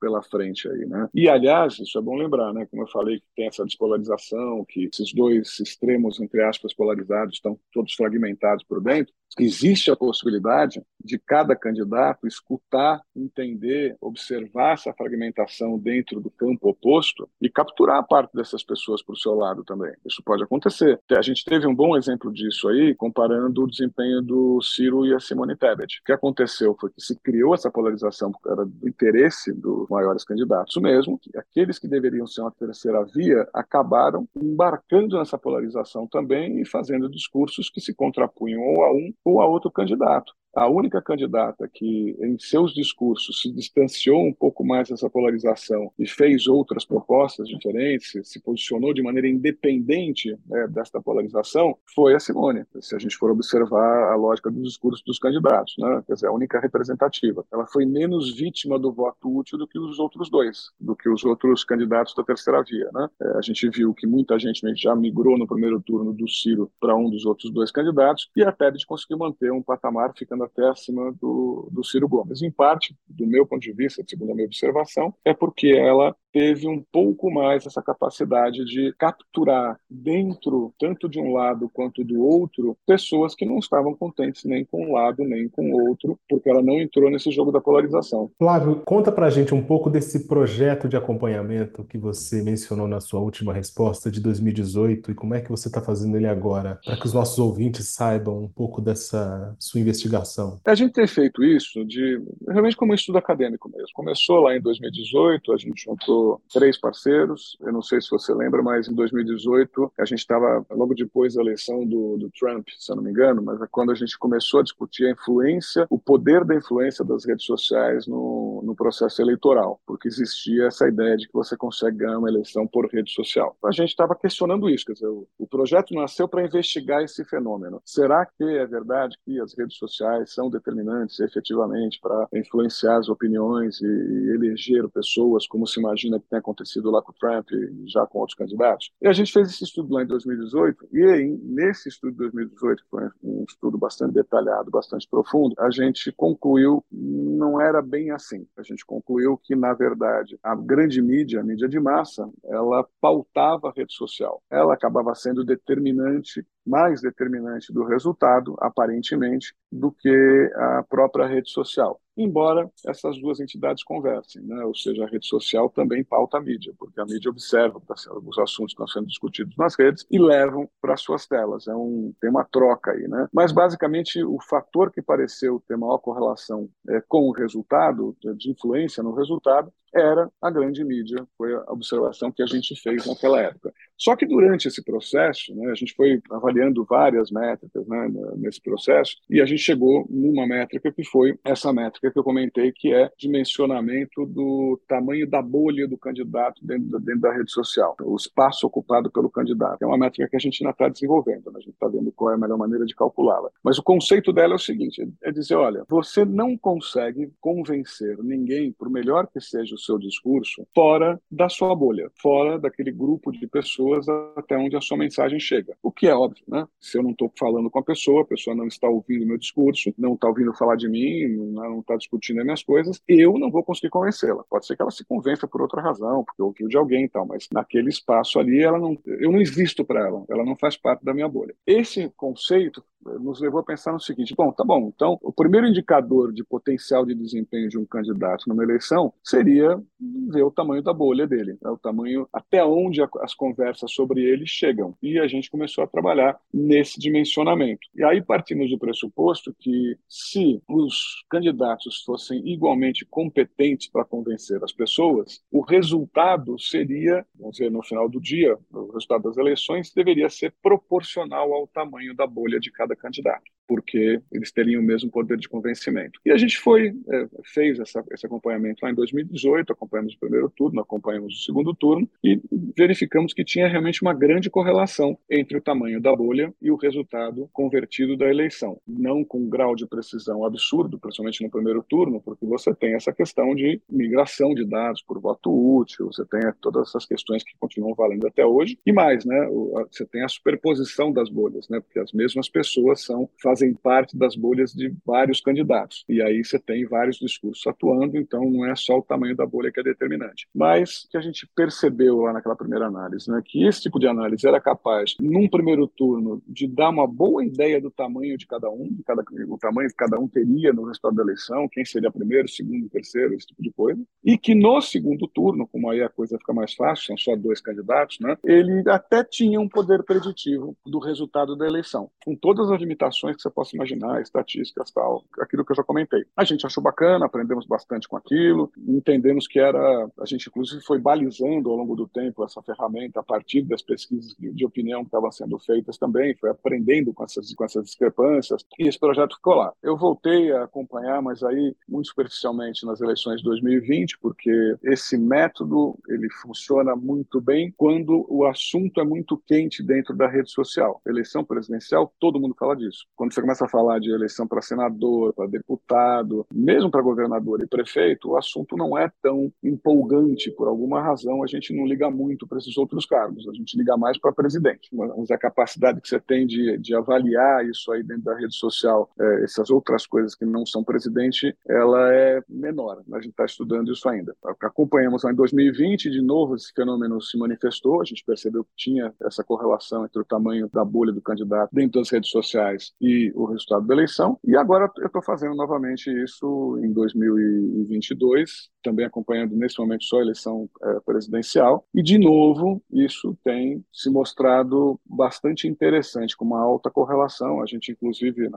pela 0.00 0.22
frente 0.22 0.68
aí, 0.68 0.86
né? 0.86 1.08
E, 1.14 1.28
aliás, 1.28 1.69
isso 1.78 1.98
é 1.98 2.02
bom 2.02 2.16
lembrar, 2.16 2.52
né? 2.52 2.66
Como 2.70 2.82
eu 2.82 2.88
falei, 2.88 3.18
que 3.18 3.26
tem 3.36 3.46
essa 3.46 3.64
despolarização 3.64 4.00
polarização, 4.00 4.64
que 4.68 4.84
esses 4.84 5.12
dois 5.12 5.60
extremos, 5.60 6.20
entre 6.20 6.42
aspas, 6.42 6.74
polarizados, 6.74 7.34
estão 7.34 7.58
todos 7.72 7.94
fragmentados 7.94 8.64
por 8.64 8.82
dentro, 8.82 9.12
existe 9.38 9.90
a 9.90 9.96
possibilidade 9.96 10.82
de 11.02 11.18
cada 11.18 11.54
candidato 11.54 12.26
escutar, 12.26 13.00
entender, 13.14 13.96
observar 14.00 14.74
essa 14.74 14.92
fragmentação 14.92 15.78
dentro 15.78 16.20
do 16.20 16.30
campo 16.30 16.68
oposto 16.68 17.28
e 17.40 17.48
capturar 17.48 18.04
parte 18.06 18.34
dessas 18.34 18.64
pessoas 18.64 19.02
para 19.02 19.12
o 19.12 19.18
seu 19.18 19.34
lado 19.34 19.62
também. 19.64 19.92
Isso 20.04 20.22
pode 20.24 20.42
acontecer. 20.42 21.00
A 21.10 21.22
gente 21.22 21.44
teve 21.44 21.66
um 21.66 21.74
bom 21.74 21.96
exemplo 21.96 22.32
disso 22.32 22.68
aí, 22.68 22.94
comparando 22.94 23.62
o 23.62 23.68
desempenho 23.68 24.20
do 24.20 24.60
Ciro 24.62 25.06
e 25.06 25.14
a 25.14 25.20
Simone 25.20 25.56
Tebet. 25.56 26.00
O 26.00 26.04
que 26.04 26.12
aconteceu 26.12 26.76
foi 26.78 26.90
que 26.90 27.00
se 27.00 27.16
criou 27.20 27.54
essa 27.54 27.70
polarização 27.70 28.32
por 28.32 28.40
causa 28.40 28.66
do 28.66 28.88
interesse 28.88 29.52
dos 29.52 29.88
maiores 29.88 30.24
candidatos 30.24 30.76
mesmo, 30.82 31.18
que 31.18 31.59
aqueles 31.60 31.78
que 31.78 31.86
deveriam 31.86 32.26
ser 32.26 32.40
uma 32.40 32.50
terceira 32.50 33.04
via 33.04 33.46
acabaram 33.52 34.26
embarcando 34.34 35.18
nessa 35.18 35.36
polarização 35.36 36.06
também 36.06 36.58
e 36.60 36.66
fazendo 36.66 37.10
discursos 37.10 37.68
que 37.68 37.82
se 37.82 37.94
contrapunham 37.94 38.62
ou 38.62 38.82
a 38.82 38.92
um 38.92 39.12
ou 39.22 39.42
a 39.42 39.46
outro 39.46 39.70
candidato. 39.70 40.32
A 40.54 40.68
única 40.68 41.00
candidata 41.00 41.68
que, 41.72 42.16
em 42.20 42.36
seus 42.38 42.74
discursos, 42.74 43.40
se 43.40 43.52
distanciou 43.52 44.26
um 44.26 44.32
pouco 44.32 44.64
mais 44.64 44.88
dessa 44.88 45.08
polarização 45.08 45.92
e 45.98 46.06
fez 46.06 46.48
outras 46.48 46.84
propostas 46.84 47.48
diferentes, 47.48 48.12
se 48.24 48.40
posicionou 48.40 48.92
de 48.92 49.02
maneira 49.02 49.28
independente 49.28 50.36
né, 50.46 50.66
desta 50.68 51.00
polarização, 51.00 51.76
foi 51.94 52.14
a 52.14 52.20
Simone. 52.20 52.64
Se 52.80 52.96
a 52.96 52.98
gente 52.98 53.16
for 53.16 53.30
observar 53.30 54.12
a 54.12 54.16
lógica 54.16 54.50
do 54.50 54.60
discurso 54.60 55.04
dos 55.04 55.18
candidatos, 55.18 55.74
né? 55.78 56.02
quer 56.06 56.14
dizer, 56.14 56.26
a 56.26 56.32
única 56.32 56.58
representativa. 56.58 57.44
Ela 57.52 57.66
foi 57.66 57.86
menos 57.86 58.36
vítima 58.36 58.78
do 58.78 58.92
voto 58.92 59.36
útil 59.36 59.56
do 59.56 59.68
que 59.68 59.78
os 59.78 59.98
outros 59.98 60.28
dois, 60.28 60.70
do 60.80 60.96
que 60.96 61.08
os 61.08 61.24
outros 61.24 61.62
candidatos 61.64 62.14
da 62.14 62.24
terceira 62.24 62.62
via. 62.62 62.90
Né? 62.92 63.08
É, 63.22 63.38
a 63.38 63.40
gente 63.40 63.68
viu 63.68 63.94
que 63.94 64.06
muita 64.06 64.38
gente 64.38 64.62
já 64.74 64.96
migrou 64.96 65.38
no 65.38 65.46
primeiro 65.46 65.80
turno 65.80 66.12
do 66.12 66.28
Ciro 66.28 66.70
para 66.80 66.96
um 66.96 67.08
dos 67.08 67.24
outros 67.24 67.52
dois 67.52 67.70
candidatos 67.70 68.28
e 68.36 68.42
a 68.42 68.50
Tebet 68.50 68.84
conseguiu 68.84 69.18
manter 69.18 69.52
um 69.52 69.62
patamar 69.62 70.12
ficando 70.40 70.44
até 70.44 70.68
acima 70.68 71.12
do, 71.20 71.68
do 71.70 71.84
Ciro 71.84 72.08
Gomes. 72.08 72.42
Em 72.42 72.50
parte, 72.50 72.96
do 73.08 73.26
meu 73.26 73.46
ponto 73.46 73.60
de 73.60 73.72
vista, 73.72 74.02
segundo 74.08 74.32
a 74.32 74.34
minha 74.34 74.46
observação, 74.46 75.14
é 75.24 75.34
porque 75.34 75.68
ela 75.68 76.14
teve 76.32 76.68
um 76.68 76.82
pouco 76.92 77.30
mais 77.30 77.66
essa 77.66 77.82
capacidade 77.82 78.64
de 78.64 78.94
capturar 78.98 79.78
dentro, 79.88 80.72
tanto 80.78 81.08
de 81.08 81.18
um 81.18 81.32
lado 81.32 81.68
quanto 81.72 82.04
do 82.04 82.22
outro, 82.22 82.76
pessoas 82.86 83.34
que 83.34 83.44
não 83.44 83.58
estavam 83.58 83.94
contentes 83.94 84.44
nem 84.44 84.64
com 84.64 84.86
um 84.86 84.92
lado 84.92 85.24
nem 85.24 85.48
com 85.48 85.70
o 85.70 85.88
outro, 85.88 86.18
porque 86.28 86.48
ela 86.48 86.62
não 86.62 86.80
entrou 86.80 87.10
nesse 87.10 87.30
jogo 87.30 87.50
da 87.50 87.60
polarização. 87.60 88.30
Flávio, 88.38 88.82
conta 88.84 89.10
pra 89.10 89.30
gente 89.30 89.54
um 89.54 89.62
pouco 89.62 89.90
desse 89.90 90.26
projeto 90.26 90.88
de 90.88 90.96
acompanhamento 90.96 91.84
que 91.84 91.98
você 91.98 92.42
mencionou 92.42 92.86
na 92.86 93.00
sua 93.00 93.20
última 93.20 93.52
resposta 93.52 94.10
de 94.10 94.20
2018 94.20 95.10
e 95.10 95.14
como 95.14 95.34
é 95.34 95.40
que 95.40 95.50
você 95.50 95.68
está 95.68 95.80
fazendo 95.80 96.16
ele 96.16 96.26
agora, 96.26 96.78
para 96.84 96.96
que 96.96 97.06
os 97.06 97.12
nossos 97.12 97.38
ouvintes 97.38 97.88
saibam 97.88 98.44
um 98.44 98.48
pouco 98.48 98.80
dessa 98.80 99.54
sua 99.58 99.80
investigação. 99.80 100.29
A 100.64 100.74
gente 100.74 100.92
tem 100.92 101.06
feito 101.06 101.42
isso 101.44 101.84
de 101.84 102.20
realmente 102.48 102.76
como 102.76 102.92
um 102.92 102.94
estudo 102.94 103.18
acadêmico 103.18 103.68
mesmo. 103.68 103.88
Começou 103.94 104.40
lá 104.40 104.56
em 104.56 104.60
2018, 104.60 105.52
a 105.52 105.56
gente 105.56 105.84
juntou 105.84 106.40
três 106.52 106.78
parceiros. 106.78 107.56
Eu 107.60 107.72
não 107.72 107.82
sei 107.82 108.00
se 108.00 108.10
você 108.10 108.32
lembra, 108.34 108.62
mas 108.62 108.88
em 108.88 108.94
2018 108.94 109.92
a 109.98 110.04
gente 110.04 110.18
estava 110.18 110.64
logo 110.70 110.94
depois 110.94 111.34
da 111.34 111.42
eleição 111.42 111.86
do, 111.86 112.16
do, 112.16 112.30
Trump, 112.38 112.68
se 112.78 112.90
eu 112.90 112.96
não 112.96 113.02
me 113.02 113.10
engano, 113.10 113.42
mas 113.42 113.60
é 113.60 113.66
quando 113.70 113.90
a 113.90 113.94
gente 113.94 114.18
começou 114.18 114.60
a 114.60 114.62
discutir 114.62 115.06
a 115.06 115.12
influência, 115.12 115.86
o 115.90 115.98
poder 115.98 116.44
da 116.44 116.54
influência 116.54 117.04
das 117.04 117.24
redes 117.24 117.44
sociais 117.44 118.06
no, 118.06 118.62
no 118.64 118.74
processo 118.74 119.20
eleitoral, 119.20 119.80
porque 119.86 120.08
existia 120.08 120.66
essa 120.66 120.88
ideia 120.88 121.16
de 121.16 121.26
que 121.26 121.34
você 121.34 121.56
consegue 121.56 121.98
ganhar 121.98 122.18
uma 122.18 122.28
eleição 122.28 122.66
por 122.66 122.88
rede 122.90 123.12
social. 123.12 123.56
A 123.64 123.72
gente 123.72 123.90
estava 123.90 124.14
questionando 124.14 124.68
isso, 124.68 124.84
quer 124.86 124.94
dizer, 124.94 125.08
o, 125.08 125.26
o 125.38 125.46
projeto 125.46 125.94
nasceu 125.94 126.28
para 126.28 126.44
investigar 126.44 127.02
esse 127.02 127.24
fenômeno. 127.24 127.80
Será 127.84 128.26
que 128.26 128.44
é 128.44 128.66
verdade 128.66 129.16
que 129.24 129.40
as 129.40 129.56
redes 129.56 129.76
sociais 129.76 130.19
são 130.26 130.50
determinantes 130.50 131.20
efetivamente 131.20 131.98
para 132.00 132.28
influenciar 132.32 132.98
as 132.98 133.08
opiniões 133.08 133.80
e, 133.80 133.86
eleger 134.34 134.88
pessoas 134.88 135.46
como 135.46 135.66
se 135.66 135.80
imagina 135.80 136.18
que 136.18 136.28
tem 136.28 136.38
acontecido 136.38 136.90
lá 136.90 137.02
com 137.02 137.12
o 137.12 137.14
Trump 137.14 137.50
e 137.52 137.88
já 137.88 138.06
com 138.06 138.18
outros 138.18 138.36
candidatos. 138.36 138.90
E 139.00 139.08
a 139.08 139.12
gente 139.12 139.32
fez 139.32 139.50
esse 139.50 139.64
estudo 139.64 139.92
lá 139.94 140.02
em 140.02 140.06
2018, 140.06 140.88
e 140.92 141.02
aí, 141.04 141.38
nesse 141.42 141.88
estudo 141.88 142.12
de 142.12 142.18
2018, 142.18 142.82
que 142.82 142.90
foi 142.90 143.08
um 143.22 143.44
estudo 143.48 143.78
bastante 143.78 144.14
detalhado, 144.14 144.70
bastante 144.70 145.08
profundo, 145.08 145.54
a 145.58 145.70
gente 145.70 146.12
concluiu 146.12 146.84
não 146.90 147.60
era 147.60 147.80
bem 147.80 148.10
assim. 148.10 148.46
A 148.56 148.62
gente 148.62 148.84
concluiu 148.84 149.36
que, 149.38 149.56
na 149.56 149.72
verdade, 149.72 150.38
a 150.42 150.54
grande 150.54 151.00
mídia, 151.00 151.40
a 151.40 151.44
mídia 151.44 151.68
de 151.68 151.80
massa, 151.80 152.28
ela 152.44 152.86
pautava 153.00 153.68
a 153.68 153.72
rede 153.74 153.94
social. 153.94 154.42
Ela 154.50 154.74
acabava 154.74 155.14
sendo 155.14 155.42
determinante 155.42 156.46
mais 156.66 157.00
determinante 157.00 157.72
do 157.72 157.84
resultado, 157.84 158.56
aparentemente, 158.60 159.54
do 159.70 159.90
que 159.90 160.52
a 160.54 160.84
própria 160.88 161.26
rede 161.26 161.50
social. 161.50 162.00
Embora 162.16 162.70
essas 162.86 163.18
duas 163.18 163.40
entidades 163.40 163.82
conversem, 163.82 164.42
né? 164.42 164.62
ou 164.64 164.74
seja, 164.74 165.04
a 165.04 165.08
rede 165.08 165.26
social 165.26 165.70
também 165.70 166.04
pauta 166.04 166.36
a 166.36 166.40
mídia, 166.40 166.74
porque 166.78 167.00
a 167.00 167.06
mídia 167.06 167.30
observa 167.30 167.80
os 168.26 168.38
assuntos 168.38 168.74
que 168.74 168.82
estão 168.82 168.86
sendo 168.86 169.06
discutidos 169.06 169.56
nas 169.56 169.74
redes 169.74 170.04
e 170.10 170.18
levam 170.18 170.68
para 170.82 170.96
suas 170.96 171.26
telas. 171.26 171.66
É 171.66 171.74
um, 171.74 172.12
tem 172.20 172.28
uma 172.28 172.44
troca 172.44 172.90
aí. 172.90 173.08
Né? 173.08 173.26
Mas, 173.32 173.52
basicamente, 173.52 174.22
o 174.22 174.38
fator 174.42 174.90
que 174.90 175.00
pareceu 175.00 175.62
ter 175.66 175.78
maior 175.78 175.98
correlação 175.98 176.68
é, 176.88 177.00
com 177.08 177.28
o 177.28 177.32
resultado, 177.32 178.14
de 178.36 178.50
influência 178.50 179.02
no 179.02 179.14
resultado, 179.14 179.72
era 179.94 180.30
a 180.40 180.50
grande 180.50 180.84
mídia, 180.84 181.26
foi 181.36 181.52
a 181.54 181.72
observação 181.72 182.30
que 182.30 182.42
a 182.42 182.46
gente 182.46 182.80
fez 182.80 183.06
naquela 183.06 183.40
época. 183.40 183.72
Só 184.00 184.16
que 184.16 184.24
durante 184.24 184.66
esse 184.66 184.82
processo, 184.82 185.54
né, 185.54 185.70
a 185.70 185.74
gente 185.74 185.94
foi 185.94 186.22
avaliando 186.30 186.86
várias 186.88 187.30
métricas 187.30 187.86
né, 187.86 188.10
nesse 188.36 188.60
processo 188.62 189.14
e 189.28 189.42
a 189.42 189.44
gente 189.44 189.60
chegou 189.60 190.06
numa 190.08 190.46
métrica 190.46 190.90
que 190.90 191.04
foi 191.04 191.38
essa 191.44 191.70
métrica 191.70 192.10
que 192.10 192.18
eu 192.18 192.24
comentei, 192.24 192.72
que 192.72 192.94
é 192.94 193.10
dimensionamento 193.18 194.24
do 194.24 194.80
tamanho 194.88 195.28
da 195.28 195.42
bolha 195.42 195.86
do 195.86 195.98
candidato 195.98 196.64
dentro, 196.64 196.98
dentro 196.98 197.20
da 197.20 197.32
rede 197.32 197.52
social, 197.52 197.94
o 198.00 198.16
espaço 198.16 198.66
ocupado 198.66 199.10
pelo 199.10 199.28
candidato. 199.28 199.82
É 199.82 199.86
uma 199.86 199.98
métrica 199.98 200.30
que 200.30 200.36
a 200.36 200.40
gente 200.40 200.64
ainda 200.64 200.72
está 200.72 200.88
desenvolvendo, 200.88 201.50
né? 201.50 201.58
a 201.58 201.60
gente 201.60 201.74
está 201.74 201.86
vendo 201.86 202.10
qual 202.12 202.30
é 202.30 202.34
a 202.36 202.38
melhor 202.38 202.56
maneira 202.56 202.86
de 202.86 202.94
calculá-la. 202.94 203.50
Mas 203.62 203.78
o 203.78 203.82
conceito 203.82 204.32
dela 204.32 204.54
é 204.54 204.56
o 204.56 204.58
seguinte: 204.58 205.06
é 205.22 205.30
dizer, 205.30 205.56
olha, 205.56 205.84
você 205.86 206.24
não 206.24 206.56
consegue 206.56 207.30
convencer 207.38 208.16
ninguém, 208.22 208.72
por 208.72 208.88
melhor 208.88 209.26
que 209.26 209.40
seja 209.42 209.74
o 209.74 209.78
seu 209.78 209.98
discurso 209.98 210.66
fora 210.74 211.20
da 211.30 211.50
sua 211.50 211.74
bolha, 211.74 212.10
fora 212.14 212.58
daquele 212.58 212.90
grupo 212.90 213.30
de 213.30 213.46
pessoas 213.46 213.89
até 214.36 214.56
onde 214.56 214.76
a 214.76 214.80
sua 214.80 214.96
mensagem 214.96 215.38
chega. 215.38 215.76
O 215.82 215.90
que 215.90 216.06
é 216.06 216.14
óbvio, 216.14 216.42
né? 216.46 216.66
Se 216.80 216.98
eu 216.98 217.02
não 217.02 217.10
estou 217.10 217.32
falando 217.38 217.70
com 217.70 217.78
a 217.78 217.82
pessoa, 217.82 218.22
a 218.22 218.26
pessoa 218.26 218.54
não 218.54 218.66
está 218.66 218.88
ouvindo 218.88 219.26
meu 219.26 219.38
discurso, 219.38 219.92
não 219.98 220.14
está 220.14 220.28
ouvindo 220.28 220.52
falar 220.54 220.76
de 220.76 220.88
mim, 220.88 221.26
não 221.28 221.80
está 221.80 221.96
discutindo 221.96 222.38
as 222.38 222.44
minhas 222.44 222.62
coisas, 222.62 223.00
eu 223.08 223.38
não 223.38 223.50
vou 223.50 223.62
conseguir 223.62 223.90
convencê-la. 223.90 224.44
Pode 224.48 224.66
ser 224.66 224.76
que 224.76 224.82
ela 224.82 224.90
se 224.90 225.04
convença 225.04 225.46
por 225.46 225.62
outra 225.62 225.80
razão, 225.80 226.24
porque 226.24 226.42
ouviu 226.42 226.68
de 226.68 226.76
alguém 226.76 227.04
e 227.04 227.08
tal, 227.08 227.26
mas 227.26 227.48
naquele 227.52 227.88
espaço 227.88 228.38
ali, 228.38 228.62
ela 228.62 228.78
não, 228.78 228.98
eu 229.06 229.32
não 229.32 229.40
existo 229.40 229.84
para 229.84 230.06
ela, 230.06 230.24
ela 230.28 230.44
não 230.44 230.56
faz 230.56 230.76
parte 230.76 231.04
da 231.04 231.14
minha 231.14 231.28
bolha. 231.28 231.54
Esse 231.66 232.10
conceito 232.16 232.84
nos 233.20 233.40
levou 233.40 233.60
a 233.60 233.64
pensar 233.64 233.92
no 233.92 234.00
seguinte: 234.00 234.34
bom, 234.34 234.52
tá 234.52 234.64
bom, 234.64 234.92
então 234.94 235.18
o 235.22 235.32
primeiro 235.32 235.66
indicador 235.66 236.32
de 236.32 236.44
potencial 236.44 237.04
de 237.04 237.14
desempenho 237.14 237.68
de 237.68 237.78
um 237.78 237.84
candidato 237.84 238.48
numa 238.48 238.62
eleição 238.62 239.12
seria 239.22 239.80
ver 240.28 240.42
o 240.42 240.50
tamanho 240.50 240.82
da 240.82 240.92
bolha 240.92 241.26
dele, 241.26 241.58
né, 241.62 241.70
o 241.70 241.78
tamanho 241.78 242.28
até 242.32 242.64
onde 242.64 243.02
a, 243.02 243.08
as 243.20 243.34
conversas 243.34 243.92
sobre 243.92 244.22
ele 244.22 244.46
chegam. 244.46 244.94
E 245.02 245.18
a 245.18 245.26
gente 245.26 245.50
começou 245.50 245.84
a 245.84 245.86
trabalhar 245.86 246.38
nesse 246.52 246.98
dimensionamento. 246.98 247.80
E 247.94 248.04
aí 248.04 248.22
partimos 248.22 248.70
do 248.70 248.78
pressuposto 248.78 249.54
que 249.58 249.96
se 250.08 250.62
os 250.68 251.24
candidatos 251.28 252.02
fossem 252.04 252.46
igualmente 252.48 253.04
competentes 253.04 253.88
para 253.88 254.04
convencer 254.04 254.62
as 254.62 254.72
pessoas, 254.72 255.42
o 255.50 255.60
resultado 255.60 256.58
seria, 256.58 257.24
vamos 257.38 257.56
dizer, 257.56 257.70
no 257.70 257.82
final 257.82 258.08
do 258.08 258.20
dia, 258.20 258.56
o 258.72 258.92
resultado 258.92 259.22
das 259.24 259.36
eleições 259.36 259.92
deveria 259.92 260.28
ser 260.28 260.54
proporcional 260.62 261.52
ao 261.52 261.66
tamanho 261.66 262.14
da 262.14 262.26
bolha 262.26 262.60
de 262.60 262.70
cada 262.70 262.89
cada 262.90 262.96
candidato, 262.96 263.44
porque 263.70 264.20
eles 264.32 264.50
teriam 264.50 264.82
o 264.82 264.84
mesmo 264.84 265.08
poder 265.08 265.38
de 265.38 265.48
convencimento. 265.48 266.18
E 266.26 266.32
a 266.32 266.36
gente 266.36 266.58
foi, 266.58 266.92
é, 267.08 267.28
fez 267.54 267.78
essa, 267.78 268.04
esse 268.10 268.26
acompanhamento 268.26 268.84
lá 268.84 268.90
em 268.90 268.94
2018, 268.96 269.72
acompanhamos 269.72 270.14
o 270.14 270.18
primeiro 270.18 270.50
turno, 270.50 270.80
acompanhamos 270.80 271.34
o 271.34 271.44
segundo 271.44 271.72
turno 271.72 272.10
e 272.24 272.40
verificamos 272.76 273.32
que 273.32 273.44
tinha 273.44 273.68
realmente 273.68 274.02
uma 274.02 274.12
grande 274.12 274.50
correlação 274.50 275.16
entre 275.30 275.56
o 275.56 275.60
tamanho 275.60 276.00
da 276.00 276.16
bolha 276.16 276.52
e 276.60 276.68
o 276.72 276.74
resultado 276.74 277.48
convertido 277.52 278.16
da 278.16 278.28
eleição. 278.28 278.76
Não 278.88 279.22
com 279.22 279.38
um 279.38 279.48
grau 279.48 279.76
de 279.76 279.86
precisão 279.86 280.44
absurdo, 280.44 280.98
principalmente 280.98 281.44
no 281.44 281.48
primeiro 281.48 281.84
turno, 281.88 282.20
porque 282.20 282.44
você 282.44 282.74
tem 282.74 282.94
essa 282.94 283.12
questão 283.12 283.54
de 283.54 283.80
migração 283.88 284.52
de 284.52 284.64
dados 284.64 285.00
por 285.00 285.20
voto 285.20 285.48
útil, 285.78 286.06
você 286.06 286.24
tem 286.24 286.40
todas 286.60 286.88
essas 286.88 287.06
questões 287.06 287.44
que 287.44 287.52
continuam 287.60 287.94
valendo 287.94 288.26
até 288.26 288.44
hoje, 288.44 288.76
e 288.84 288.92
mais, 288.92 289.24
né, 289.24 289.48
você 289.88 290.04
tem 290.04 290.24
a 290.24 290.28
superposição 290.28 291.12
das 291.12 291.28
bolhas, 291.28 291.68
né, 291.68 291.78
porque 291.78 292.00
as 292.00 292.12
mesmas 292.12 292.48
pessoas 292.48 293.04
são, 293.04 293.30
fazem 293.40 293.59
parte 293.74 294.16
das 294.16 294.36
bolhas 294.36 294.72
de 294.72 294.94
vários 295.04 295.40
candidatos. 295.40 296.04
E 296.08 296.22
aí 296.22 296.44
você 296.44 296.58
tem 296.58 296.86
vários 296.86 297.16
discursos 297.18 297.66
atuando, 297.66 298.16
então 298.16 298.48
não 298.50 298.66
é 298.66 298.74
só 298.74 298.98
o 298.98 299.02
tamanho 299.02 299.36
da 299.36 299.46
bolha 299.46 299.70
que 299.72 299.80
é 299.80 299.82
determinante. 299.82 300.48
Mas 300.54 301.06
que 301.10 301.16
a 301.16 301.20
gente 301.20 301.48
percebeu 301.54 302.20
lá 302.20 302.32
naquela 302.32 302.56
primeira 302.56 302.86
análise, 302.86 303.30
né, 303.30 303.40
que 303.44 303.66
esse 303.66 303.82
tipo 303.82 303.98
de 303.98 304.06
análise 304.06 304.46
era 304.46 304.60
capaz, 304.60 305.16
num 305.20 305.48
primeiro 305.48 305.86
turno, 305.86 306.42
de 306.46 306.66
dar 306.66 306.90
uma 306.90 307.06
boa 307.06 307.44
ideia 307.44 307.80
do 307.80 307.90
tamanho 307.90 308.36
de 308.36 308.46
cada 308.46 308.70
um, 308.70 308.88
de 308.88 309.02
cada, 309.02 309.22
o 309.48 309.58
tamanho 309.58 309.88
que 309.88 309.96
cada 309.96 310.18
um 310.18 310.28
teria 310.28 310.72
no 310.72 310.84
resultado 310.84 311.16
da 311.16 311.22
eleição, 311.22 311.68
quem 311.70 311.84
seria 311.84 312.10
primeiro, 312.10 312.48
segundo, 312.48 312.88
terceiro, 312.88 313.34
esse 313.34 313.46
tipo 313.46 313.62
de 313.62 313.70
coisa. 313.72 314.00
e 314.24 314.36
que 314.38 314.54
no 314.54 314.80
segundo 314.80 315.26
turno, 315.26 315.66
como 315.66 315.90
aí 315.90 316.02
a 316.02 316.08
coisa 316.08 316.38
fica 316.38 316.52
mais 316.52 316.74
fácil, 316.74 317.06
são 317.06 317.16
só 317.16 317.36
dois 317.36 317.60
candidatos, 317.60 318.18
né, 318.20 318.36
ele 318.44 318.82
até 318.88 319.24
tinha 319.24 319.60
um 319.60 319.68
poder 319.68 320.02
preditivo 320.02 320.76
do 320.84 320.98
resultado 320.98 321.56
da 321.56 321.66
eleição, 321.66 322.10
com 322.24 322.34
todas 322.34 322.70
as 322.70 322.80
limitações 322.80 323.36
que 323.36 323.42
você 323.42 323.49
possa 323.50 323.76
imaginar, 323.76 324.20
estatísticas, 324.20 324.90
tal, 324.90 325.24
aquilo 325.40 325.64
que 325.64 325.72
eu 325.72 325.76
já 325.76 325.84
comentei. 325.84 326.24
A 326.36 326.44
gente 326.44 326.64
achou 326.66 326.82
bacana, 326.82 327.26
aprendemos 327.26 327.66
bastante 327.66 328.08
com 328.08 328.16
aquilo, 328.16 328.70
entendemos 328.76 329.46
que 329.46 329.58
era, 329.58 330.10
a 330.18 330.26
gente 330.26 330.48
inclusive 330.48 330.82
foi 330.82 330.98
balizando 330.98 331.70
ao 331.70 331.76
longo 331.76 331.94
do 331.94 332.06
tempo 332.06 332.44
essa 332.44 332.62
ferramenta 332.62 333.20
a 333.20 333.22
partir 333.22 333.62
das 333.62 333.82
pesquisas 333.82 334.34
de 334.38 334.64
opinião 334.64 335.00
que 335.00 335.08
estavam 335.08 335.30
sendo 335.32 335.58
feitas 335.58 335.98
também, 335.98 336.34
foi 336.36 336.50
aprendendo 336.50 337.12
com 337.12 337.24
essas, 337.24 337.52
com 337.54 337.64
essas 337.64 337.84
discrepâncias, 337.84 338.64
e 338.78 338.88
esse 338.88 338.98
projeto 338.98 339.36
ficou 339.36 339.54
lá. 339.54 339.72
Eu 339.82 339.96
voltei 339.96 340.52
a 340.52 340.64
acompanhar, 340.64 341.22
mas 341.22 341.42
aí 341.42 341.74
muito 341.88 342.08
superficialmente 342.08 342.84
nas 342.86 343.00
eleições 343.00 343.38
de 343.38 343.44
2020, 343.44 344.18
porque 344.18 344.76
esse 344.82 345.16
método 345.16 345.98
ele 346.08 346.28
funciona 346.30 346.94
muito 346.96 347.40
bem 347.40 347.72
quando 347.76 348.26
o 348.28 348.44
assunto 348.44 349.00
é 349.00 349.04
muito 349.04 349.36
quente 349.46 349.82
dentro 349.82 350.14
da 350.14 350.28
rede 350.28 350.50
social. 350.50 351.00
Eleição 351.06 351.44
presidencial, 351.44 352.12
todo 352.18 352.40
mundo 352.40 352.54
fala 352.58 352.76
disso. 352.76 353.06
Quando 353.16 353.34
você 353.34 353.39
começa 353.40 353.64
a 353.64 353.68
falar 353.68 353.98
de 353.98 354.10
eleição 354.10 354.46
para 354.46 354.62
senador, 354.62 355.32
para 355.32 355.46
deputado, 355.46 356.46
mesmo 356.52 356.90
para 356.90 357.02
governador 357.02 357.62
e 357.62 357.66
prefeito, 357.66 358.30
o 358.30 358.36
assunto 358.36 358.76
não 358.76 358.96
é 358.96 359.10
tão 359.22 359.52
empolgante 359.62 360.50
por 360.50 360.68
alguma 360.68 361.02
razão. 361.02 361.42
A 361.42 361.46
gente 361.46 361.74
não 361.74 361.86
liga 361.86 362.10
muito 362.10 362.46
para 362.46 362.58
esses 362.58 362.76
outros 362.76 363.06
cargos, 363.06 363.48
a 363.48 363.52
gente 363.52 363.76
liga 363.76 363.96
mais 363.96 364.18
para 364.18 364.32
presidente. 364.32 364.88
Mas 364.92 365.30
a 365.30 365.38
capacidade 365.38 366.00
que 366.00 366.08
você 366.08 366.20
tem 366.20 366.46
de, 366.46 366.78
de 366.78 366.94
avaliar 366.94 367.64
isso 367.66 367.92
aí 367.92 368.02
dentro 368.02 368.24
da 368.24 368.36
rede 368.36 368.54
social, 368.54 369.10
é, 369.18 369.44
essas 369.44 369.70
outras 369.70 370.06
coisas 370.06 370.34
que 370.34 370.44
não 370.44 370.64
são 370.64 370.82
presidente, 370.82 371.54
ela 371.68 372.12
é 372.12 372.42
menor. 372.48 373.02
A 373.12 373.20
gente 373.20 373.30
está 373.30 373.44
estudando 373.44 373.92
isso 373.92 374.08
ainda. 374.08 374.34
Acompanhamos 374.62 375.24
em 375.24 375.34
2020, 375.34 376.10
de 376.10 376.22
novo, 376.22 376.54
esse 376.54 376.72
fenômeno 376.72 377.20
se 377.20 377.38
manifestou, 377.38 378.00
a 378.00 378.04
gente 378.04 378.24
percebeu 378.24 378.64
que 378.64 378.70
tinha 378.76 379.12
essa 379.22 379.44
correlação 379.44 380.04
entre 380.04 380.20
o 380.20 380.24
tamanho 380.24 380.68
da 380.72 380.84
bolha 380.84 381.12
do 381.12 381.20
candidato 381.20 381.70
dentro 381.72 382.00
das 382.00 382.10
redes 382.10 382.30
sociais 382.30 382.92
e 383.00 383.19
o 383.34 383.46
resultado 383.46 383.86
da 383.86 383.94
eleição, 383.94 384.38
e 384.44 384.56
agora 384.56 384.90
eu 384.98 385.06
estou 385.06 385.22
fazendo 385.22 385.54
novamente 385.54 386.10
isso 386.22 386.78
em 386.82 386.92
2022, 386.92 388.70
também 388.82 389.06
acompanhando 389.06 389.56
nesse 389.56 389.78
momento 389.78 390.04
só 390.04 390.18
a 390.18 390.22
eleição 390.22 390.68
é, 390.82 391.00
presidencial, 391.00 391.86
e 391.94 392.02
de 392.02 392.18
novo 392.18 392.82
isso 392.90 393.36
tem 393.44 393.84
se 393.92 394.10
mostrado 394.10 394.98
bastante 395.04 395.68
interessante, 395.68 396.36
com 396.36 396.44
uma 396.44 396.60
alta 396.60 396.90
correlação. 396.90 397.62
A 397.62 397.66
gente, 397.66 397.92
inclusive, 397.92 398.48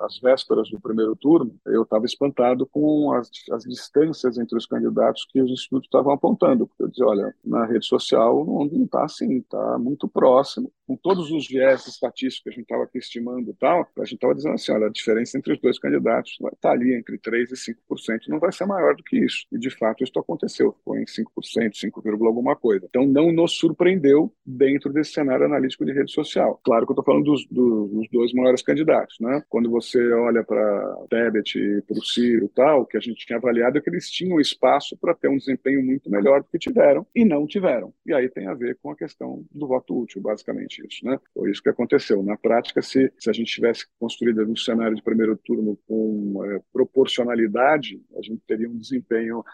às 0.00 0.18
vésperas 0.20 0.70
do 0.70 0.80
primeiro 0.80 1.16
turno, 1.16 1.54
eu 1.66 1.82
estava 1.82 2.04
espantado 2.04 2.66
com 2.66 3.12
as, 3.12 3.30
as 3.52 3.64
distâncias 3.64 4.38
entre 4.38 4.56
os 4.56 4.66
candidatos 4.66 5.26
que 5.30 5.40
os 5.40 5.50
institutos 5.50 5.86
estavam 5.86 6.12
apontando. 6.12 6.66
Porque 6.66 6.82
eu 6.82 6.88
dizia, 6.88 7.06
olha, 7.06 7.34
na 7.44 7.64
rede 7.66 7.86
social 7.86 8.44
não 8.44 8.84
está 8.84 9.04
assim, 9.04 9.38
está 9.38 9.78
muito 9.78 10.08
próximo. 10.08 10.72
Com 10.86 10.96
todos 10.96 11.30
os 11.30 11.46
viés 11.46 11.86
estatísticos 11.86 12.42
que 12.42 12.48
a 12.48 12.52
gente 12.52 12.62
estava 12.62 12.84
aqui 12.84 12.98
estimando 12.98 13.50
e 13.50 13.54
tal, 13.54 13.86
a 13.98 14.04
gente 14.04 14.14
estava 14.14 14.34
dizendo 14.34 14.54
assim, 14.54 14.72
olha, 14.72 14.86
a 14.86 14.90
diferença 14.90 15.38
entre 15.38 15.52
os 15.52 15.60
dois 15.60 15.78
candidatos 15.78 16.36
vai 16.40 16.52
estar 16.52 16.70
tá 16.70 16.74
ali 16.74 16.94
entre 16.94 17.18
3% 17.18 17.50
e 17.50 17.94
5%, 17.94 18.28
não 18.28 18.38
vai 18.38 18.52
ser 18.52 18.66
maior 18.66 18.94
do 18.96 19.02
que 19.02 19.16
isso. 19.16 19.46
E, 19.52 19.58
de 19.58 19.69
fato, 19.70 20.04
isso 20.04 20.18
aconteceu, 20.18 20.74
foi 20.84 21.00
em 21.00 21.04
5%, 21.04 21.74
5, 21.74 22.02
alguma 22.26 22.56
coisa. 22.56 22.86
Então, 22.88 23.06
não 23.06 23.32
nos 23.32 23.58
surpreendeu 23.58 24.32
dentro 24.44 24.92
desse 24.92 25.12
cenário 25.12 25.46
analítico 25.46 25.84
de 25.84 25.92
rede 25.92 26.12
social. 26.12 26.60
Claro 26.64 26.86
que 26.86 26.92
eu 26.92 26.94
estou 26.94 27.04
falando 27.04 27.24
dos, 27.24 27.46
dos, 27.46 27.90
dos, 27.90 28.08
dois 28.10 28.32
maiores 28.32 28.62
candidatos, 28.62 29.16
né? 29.20 29.42
Quando 29.48 29.70
você 29.70 30.12
olha 30.12 30.42
para 30.44 30.96
Tebet 31.08 31.58
e 31.58 31.82
para 31.82 31.98
o 31.98 32.04
Ciro 32.04 32.46
e 32.46 32.48
tal, 32.48 32.86
que 32.86 32.96
a 32.96 33.00
gente 33.00 33.26
tinha 33.26 33.38
avaliado 33.38 33.78
é 33.78 33.80
que 33.80 33.90
eles 33.90 34.10
tinham 34.10 34.40
espaço 34.40 34.96
para 34.96 35.14
ter 35.14 35.28
um 35.28 35.36
desempenho 35.36 35.84
muito 35.84 36.10
melhor 36.10 36.42
do 36.42 36.48
que 36.48 36.58
tiveram 36.58 37.06
e 37.14 37.24
não 37.24 37.46
tiveram. 37.46 37.92
E 38.06 38.12
aí 38.12 38.28
tem 38.28 38.46
a 38.46 38.54
ver 38.54 38.78
com 38.82 38.90
a 38.90 38.96
questão 38.96 39.44
do 39.50 39.66
voto 39.66 39.98
útil, 39.98 40.20
basicamente 40.20 40.84
isso, 40.86 41.04
né? 41.04 41.18
Foi 41.34 41.50
isso 41.50 41.62
que 41.62 41.68
aconteceu. 41.68 42.22
Na 42.22 42.36
prática, 42.36 42.82
se, 42.82 43.12
se 43.18 43.30
a 43.30 43.32
gente 43.32 43.52
tivesse 43.52 43.86
construído 43.98 44.42
um 44.42 44.56
cenário 44.56 44.96
de 44.96 45.02
primeiro 45.02 45.36
turno 45.36 45.78
com 45.86 46.42
é, 46.44 46.60
proporcionalidade, 46.72 48.00
a 48.16 48.22
gente 48.22 48.42
teria 48.46 48.68
um 48.68 48.76
desempenho 48.76 49.44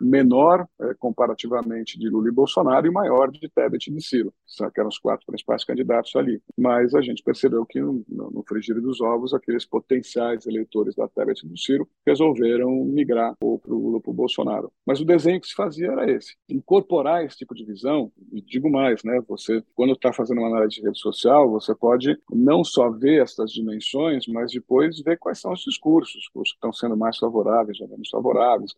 menor 0.00 0.66
é, 0.80 0.94
comparativamente 0.94 1.98
de 1.98 2.08
Lula 2.08 2.28
e 2.28 2.32
Bolsonaro 2.32 2.86
e 2.86 2.90
maior 2.90 3.30
de 3.30 3.48
Tebet 3.48 3.90
e 3.90 3.94
de 3.94 4.02
Ciro, 4.02 4.32
que 4.72 4.80
eram 4.80 4.88
os 4.88 4.98
quatro 4.98 5.26
principais 5.26 5.64
candidatos 5.64 6.14
ali. 6.16 6.40
Mas 6.56 6.94
a 6.94 7.00
gente 7.00 7.22
percebeu 7.22 7.64
que 7.66 7.80
no, 7.80 8.04
no 8.08 8.44
frigir 8.46 8.80
dos 8.80 9.00
ovos, 9.00 9.34
aqueles 9.34 9.64
potenciais 9.64 10.46
eleitores 10.46 10.94
da 10.94 11.08
Tebet 11.08 11.44
e 11.44 11.48
do 11.48 11.58
Ciro 11.58 11.88
resolveram 12.06 12.70
migrar 12.84 13.34
ou 13.42 13.58
para 13.58 13.72
o 13.72 13.78
Lula 13.78 13.96
ou 13.96 14.00
para 14.00 14.10
o 14.10 14.14
Bolsonaro. 14.14 14.72
Mas 14.86 15.00
o 15.00 15.04
desenho 15.04 15.40
que 15.40 15.46
se 15.46 15.54
fazia 15.54 15.88
era 15.88 16.10
esse. 16.10 16.34
Incorporar 16.48 17.24
esse 17.24 17.36
tipo 17.36 17.54
de 17.54 17.64
visão, 17.64 18.10
e 18.32 18.40
digo 18.40 18.70
mais, 18.70 19.02
né, 19.04 19.20
você, 19.28 19.62
quando 19.74 19.92
está 19.92 20.12
fazendo 20.12 20.38
uma 20.38 20.48
análise 20.48 20.76
de 20.76 20.82
rede 20.82 20.98
social, 20.98 21.50
você 21.50 21.74
pode 21.74 22.18
não 22.30 22.64
só 22.64 22.90
ver 22.90 23.22
essas 23.22 23.50
dimensões, 23.50 24.26
mas 24.28 24.52
depois 24.52 25.00
ver 25.00 25.18
quais 25.18 25.40
são 25.40 25.52
os 25.52 25.60
discursos, 25.60 26.30
os 26.34 26.50
que 26.50 26.56
estão 26.56 26.72
sendo 26.72 26.96
mais 26.96 27.18
favoráveis 27.18 27.80
ou 27.80 27.88
menos 27.88 28.08
favoráveis. 28.08 28.72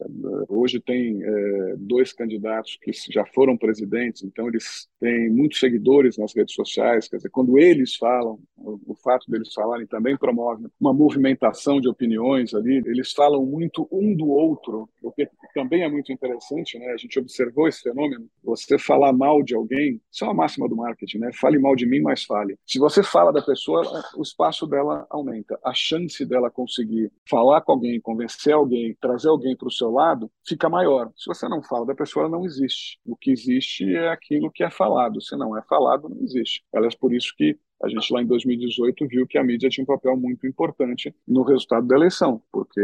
Hoje 0.48 0.80
tem 0.80 1.11
é, 1.20 1.74
dois 1.78 2.12
candidatos 2.12 2.78
que 2.80 2.92
já 3.10 3.24
foram 3.26 3.56
presidentes, 3.56 4.22
então 4.22 4.48
eles 4.48 4.88
têm 5.00 5.30
muitos 5.30 5.58
seguidores 5.58 6.16
nas 6.16 6.34
redes 6.34 6.54
sociais. 6.54 7.08
Quer 7.08 7.16
dizer, 7.16 7.30
quando 7.30 7.58
eles 7.58 7.96
falam, 7.96 8.38
o, 8.56 8.78
o 8.86 8.94
fato 8.94 9.28
deles 9.30 9.52
falarem 9.52 9.86
também 9.86 10.16
promove 10.16 10.66
uma 10.80 10.94
movimentação 10.94 11.80
de 11.80 11.88
opiniões 11.88 12.54
ali. 12.54 12.82
Eles 12.86 13.12
falam 13.12 13.44
muito 13.44 13.88
um 13.90 14.14
do 14.14 14.28
outro, 14.28 14.88
o 15.02 15.10
que 15.10 15.28
também 15.54 15.82
é 15.82 15.88
muito 15.88 16.12
interessante. 16.12 16.78
Né? 16.78 16.86
A 16.92 16.96
gente 16.96 17.18
observou 17.18 17.66
esse 17.68 17.82
fenômeno. 17.82 18.26
Você 18.44 18.78
falar 18.78 19.12
mal 19.12 19.42
de 19.42 19.54
alguém, 19.54 20.00
isso 20.10 20.24
é 20.24 20.28
uma 20.28 20.34
máxima 20.34 20.68
do 20.68 20.76
marketing, 20.76 21.18
né? 21.18 21.30
Fale 21.34 21.58
mal 21.58 21.74
de 21.74 21.86
mim, 21.86 22.00
mas 22.00 22.24
fale. 22.24 22.56
Se 22.66 22.78
você 22.78 23.02
fala 23.02 23.32
da 23.32 23.42
pessoa, 23.42 23.82
o 24.16 24.22
espaço 24.22 24.66
dela 24.66 25.06
aumenta. 25.10 25.58
A 25.64 25.72
chance 25.74 26.24
dela 26.24 26.50
conseguir 26.50 27.10
falar 27.28 27.60
com 27.62 27.72
alguém, 27.72 28.00
convencer 28.00 28.52
alguém, 28.52 28.96
trazer 29.00 29.28
alguém 29.28 29.56
para 29.56 29.68
o 29.68 29.72
seu 29.72 29.90
lado, 29.90 30.30
fica 30.46 30.68
maior. 30.68 31.01
Se 31.16 31.26
você 31.26 31.48
não 31.48 31.62
fala 31.62 31.86
da 31.86 31.94
pessoa, 31.94 32.24
ela 32.24 32.32
não 32.38 32.44
existe. 32.44 32.98
O 33.04 33.16
que 33.16 33.30
existe 33.30 33.94
é 33.94 34.08
aquilo 34.08 34.50
que 34.50 34.64
é 34.64 34.70
falado. 34.70 35.20
Se 35.20 35.36
não 35.36 35.56
é 35.56 35.62
falado, 35.62 36.08
não 36.08 36.22
existe. 36.22 36.64
Aliás, 36.74 36.94
por 36.94 37.12
isso 37.12 37.34
que 37.36 37.58
a 37.82 37.88
gente 37.88 38.12
lá 38.12 38.22
em 38.22 38.26
2018 38.26 39.06
viu 39.08 39.26
que 39.26 39.38
a 39.38 39.44
mídia 39.44 39.68
tinha 39.68 39.82
um 39.82 39.86
papel 39.86 40.16
muito 40.16 40.46
importante 40.46 41.14
no 41.26 41.42
resultado 41.42 41.86
da 41.86 41.96
eleição, 41.96 42.40
porque 42.52 42.80